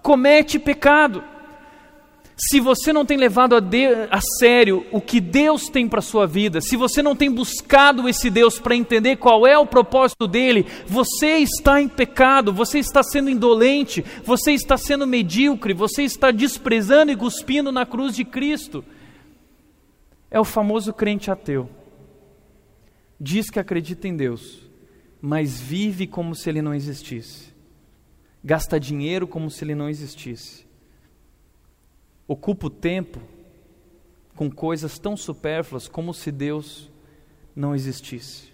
[0.07, 1.25] comete pecado.
[2.37, 6.03] Se você não tem levado a, de, a sério o que Deus tem para a
[6.03, 10.29] sua vida, se você não tem buscado esse Deus para entender qual é o propósito
[10.29, 16.31] dele, você está em pecado, você está sendo indolente, você está sendo medíocre, você está
[16.31, 18.85] desprezando e cuspindo na cruz de Cristo.
[20.31, 21.69] É o famoso crente ateu.
[23.19, 24.71] Diz que acredita em Deus,
[25.21, 27.56] mas vive como se ele não existisse
[28.47, 30.65] gasta dinheiro como se ele não existisse,
[32.29, 33.21] ocupa o tempo
[34.37, 36.89] com coisas tão supérfluas como se Deus
[37.57, 38.53] não existisse.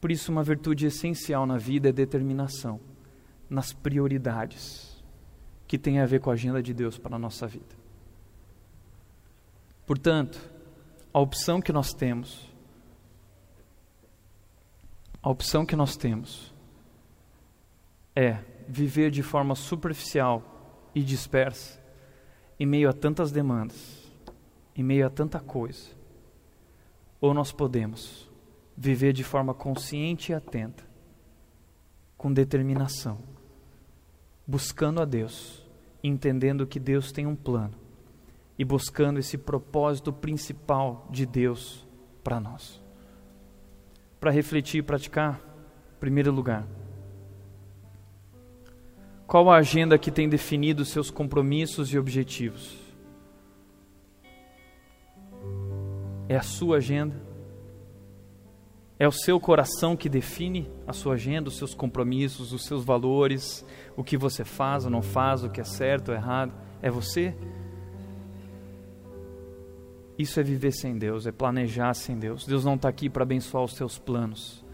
[0.00, 2.78] Por isso, uma virtude essencial na vida é determinação,
[3.48, 5.02] nas prioridades,
[5.66, 7.74] que tem a ver com a agenda de Deus para a nossa vida.
[9.84, 10.40] Portanto,
[11.12, 12.48] a opção que nós temos,
[15.20, 16.49] a opção que nós temos
[18.14, 18.38] é
[18.68, 21.80] viver de forma superficial e dispersa
[22.58, 24.12] em meio a tantas demandas,
[24.76, 25.88] em meio a tanta coisa.
[27.20, 28.30] Ou nós podemos
[28.76, 30.84] viver de forma consciente e atenta,
[32.16, 33.18] com determinação,
[34.46, 35.66] buscando a Deus,
[36.02, 37.74] entendendo que Deus tem um plano
[38.58, 41.86] e buscando esse propósito principal de Deus
[42.22, 42.82] para nós.
[44.18, 45.40] Para refletir e praticar,
[45.96, 46.66] em primeiro lugar,
[49.30, 52.76] qual a agenda que tem definido seus compromissos e objetivos?
[56.28, 57.14] É a sua agenda?
[58.98, 63.64] É o seu coração que define a sua agenda, os seus compromissos, os seus valores,
[63.96, 66.52] o que você faz ou não faz, o que é certo ou errado?
[66.82, 67.32] É você?
[70.18, 72.44] Isso é viver sem Deus, é planejar sem Deus.
[72.44, 74.64] Deus não está aqui para abençoar os seus planos.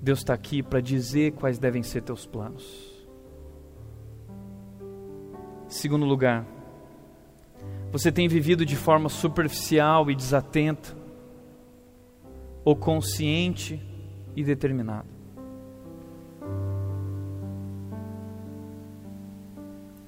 [0.00, 2.93] Deus está aqui para dizer quais devem ser teus planos.
[5.74, 6.46] Segundo lugar,
[7.90, 10.96] você tem vivido de forma superficial e desatenta,
[12.64, 13.84] ou consciente
[14.36, 15.08] e determinado?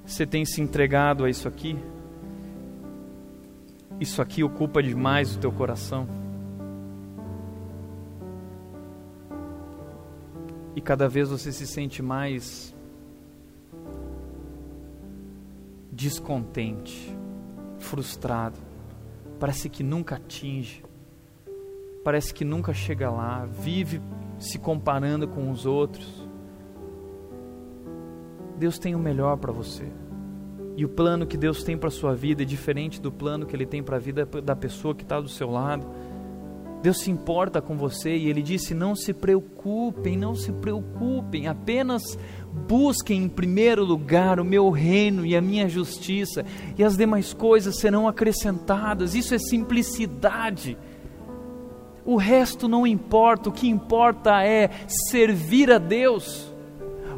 [0.05, 1.77] Você tem se entregado a isso aqui?
[3.99, 6.07] Isso aqui ocupa demais o teu coração?
[10.73, 12.73] E cada vez você se sente mais
[15.97, 17.17] descontente,
[17.79, 18.55] frustrado,
[19.39, 20.83] parece que nunca atinge,
[22.03, 23.99] parece que nunca chega lá, vive
[24.37, 26.07] se comparando com os outros.
[28.59, 29.91] Deus tem o melhor para você.
[30.75, 33.55] E o plano que Deus tem para a sua vida é diferente do plano que
[33.55, 35.87] Ele tem para a vida da pessoa que está do seu lado.
[36.87, 42.17] Deus se importa com você e Ele disse: não se preocupem, não se preocupem, apenas
[42.65, 46.43] Busquem em primeiro lugar o meu reino e a minha justiça,
[46.77, 49.15] e as demais coisas serão acrescentadas.
[49.15, 50.77] Isso é simplicidade.
[52.05, 56.51] O resto não importa, o que importa é servir a Deus.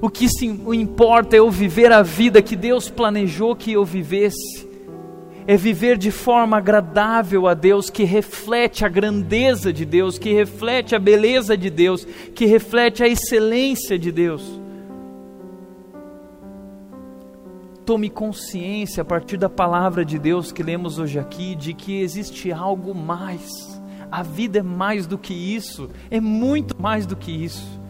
[0.01, 0.27] O que
[0.73, 4.68] importa é eu viver a vida que Deus planejou que eu vivesse.
[5.51, 10.93] É viver de forma agradável a Deus, que reflete a grandeza de Deus, que reflete
[10.93, 14.61] a beleza de Deus, que reflete a excelência de Deus.
[17.83, 22.51] tome consciência a partir da palavra de Deus que lemos hoje aqui de que existe
[22.51, 23.81] algo mais.
[24.11, 27.81] A vida é mais do que isso, é muito mais do que isso.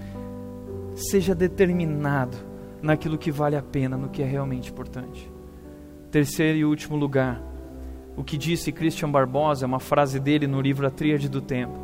[0.96, 2.38] Seja determinado
[2.82, 5.30] naquilo que vale a pena, no que é realmente importante.
[6.10, 7.49] Terceiro e último lugar,
[8.20, 11.80] o que disse Christian Barbosa, é uma frase dele no livro A Tríade do Tempo.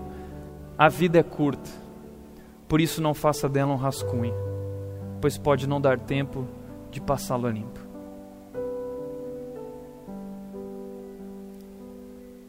[0.78, 1.70] A vida é curta,
[2.68, 4.34] por isso não faça dela um rascunho,
[5.22, 6.46] pois pode não dar tempo
[6.92, 7.80] de passá-la limpo.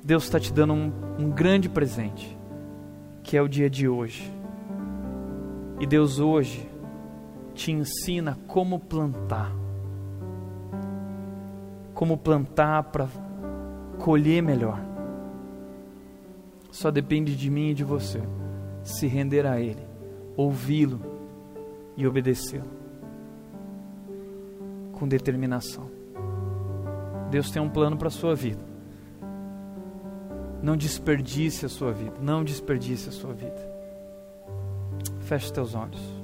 [0.03, 2.37] Deus está te dando um, um grande presente,
[3.23, 4.29] que é o dia de hoje.
[5.79, 6.69] E Deus hoje
[7.55, 9.53] te ensina como plantar.
[11.95, 13.07] Como plantar para
[13.99, 14.81] colher melhor.
[16.71, 18.21] Só depende de mim e de você
[18.83, 19.83] se render a Ele,
[20.37, 21.01] ouvi-lo
[21.97, 22.77] e obedecê-lo
[24.93, 25.91] com determinação.
[27.31, 28.65] Deus tem um plano para a sua vida.
[30.63, 32.15] Não desperdice a sua vida.
[32.21, 33.77] Não desperdice a sua vida.
[35.21, 36.16] Feche teus olhos.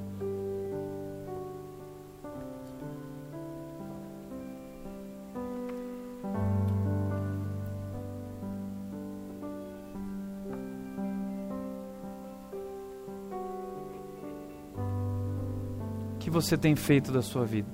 [16.43, 17.69] Você tem feito da sua vida?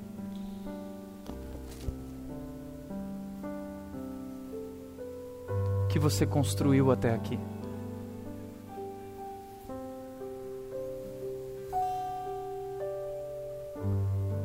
[5.84, 7.38] O que você construiu até aqui?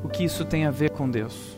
[0.03, 1.57] O que isso tem a ver com Deus?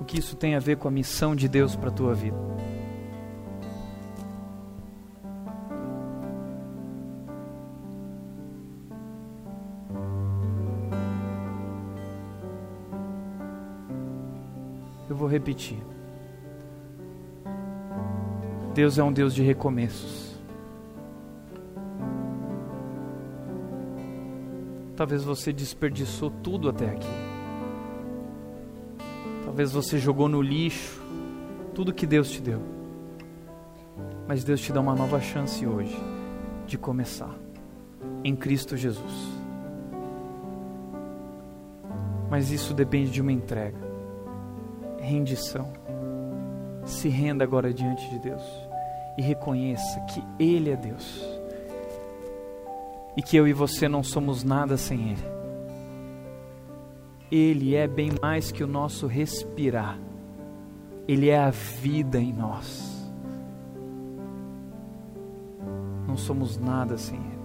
[0.00, 2.57] O que isso tem a ver com a missão de Deus para a tua vida?
[15.48, 15.78] Repetir.
[18.74, 20.36] Deus é um Deus de recomeços.
[24.94, 27.08] Talvez você desperdiçou tudo até aqui.
[29.44, 31.00] Talvez você jogou no lixo
[31.74, 32.60] tudo que Deus te deu.
[34.26, 35.96] Mas Deus te dá uma nova chance hoje
[36.66, 37.34] de começar
[38.22, 39.38] em Cristo Jesus.
[42.28, 43.87] Mas isso depende de uma entrega
[45.08, 45.72] rendição.
[46.84, 48.42] Se renda agora diante de Deus
[49.16, 51.38] e reconheça que Ele é Deus
[53.16, 55.38] e que eu e você não somos nada sem Ele.
[57.30, 59.98] Ele é bem mais que o nosso respirar,
[61.06, 63.10] Ele é a vida em nós.
[66.06, 67.38] Não somos nada sem Ele.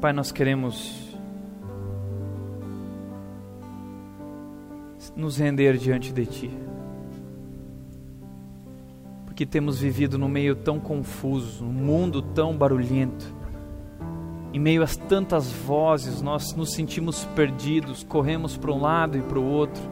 [0.00, 1.03] Pai, nós queremos
[5.16, 6.50] nos render diante de Ti.
[9.24, 13.34] Porque temos vivido num meio tão confuso, num mundo tão barulhento.
[14.52, 19.38] Em meio a tantas vozes, nós nos sentimos perdidos, corremos para um lado e para
[19.38, 19.82] o outro.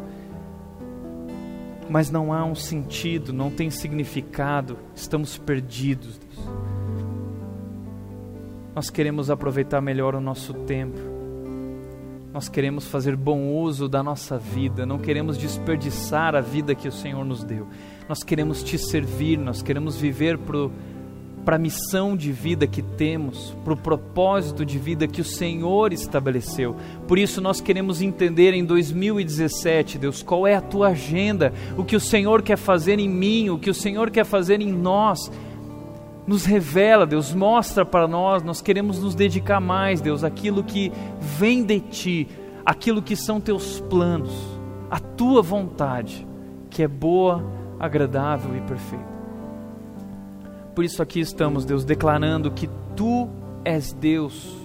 [1.90, 6.20] Mas não há um sentido, não tem significado, estamos perdidos.
[8.74, 11.11] Nós queremos aproveitar melhor o nosso tempo
[12.32, 16.92] nós queremos fazer bom uso da nossa vida, não queremos desperdiçar a vida que o
[16.92, 17.68] Senhor nos deu.
[18.08, 20.38] Nós queremos te servir, nós queremos viver
[21.44, 25.92] para a missão de vida que temos, para o propósito de vida que o Senhor
[25.92, 26.74] estabeleceu.
[27.06, 31.96] Por isso nós queremos entender em 2017, Deus, qual é a tua agenda, o que
[31.96, 35.30] o Senhor quer fazer em mim, o que o Senhor quer fazer em nós
[36.26, 41.64] nos revela, Deus, mostra para nós, nós queremos nos dedicar mais, Deus, aquilo que vem
[41.64, 42.28] de Ti,
[42.64, 44.32] aquilo que são Teus planos,
[44.90, 46.26] a Tua vontade,
[46.70, 47.44] que é boa,
[47.78, 49.12] agradável e perfeita.
[50.74, 53.28] Por isso aqui estamos, Deus, declarando que Tu
[53.64, 54.61] és Deus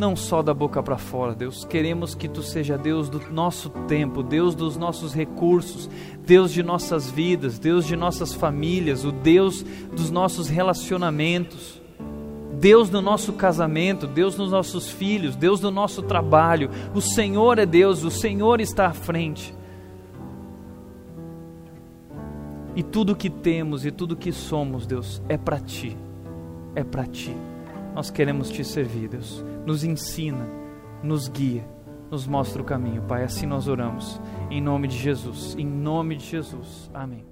[0.00, 1.62] não só da boca para fora, Deus.
[1.66, 5.90] Queremos que Tu seja Deus do nosso tempo, Deus dos nossos recursos,
[6.24, 9.62] Deus de nossas vidas, Deus de nossas famílias, o Deus
[9.94, 11.78] dos nossos relacionamentos.
[12.58, 16.70] Deus no nosso casamento, Deus nos nossos filhos, Deus no nosso trabalho.
[16.94, 19.54] O Senhor é Deus, o Senhor está à frente.
[22.74, 25.96] E tudo que temos e tudo que somos, Deus, é para Ti.
[26.74, 27.49] É para Ti.
[27.94, 30.46] Nós queremos Te servir, Deus nos ensina,
[31.02, 31.64] nos guia,
[32.10, 33.02] nos mostra o caminho.
[33.02, 34.20] Pai, assim nós oramos.
[34.50, 35.54] Em nome de Jesus.
[35.56, 36.90] Em nome de Jesus.
[36.92, 37.29] Amém.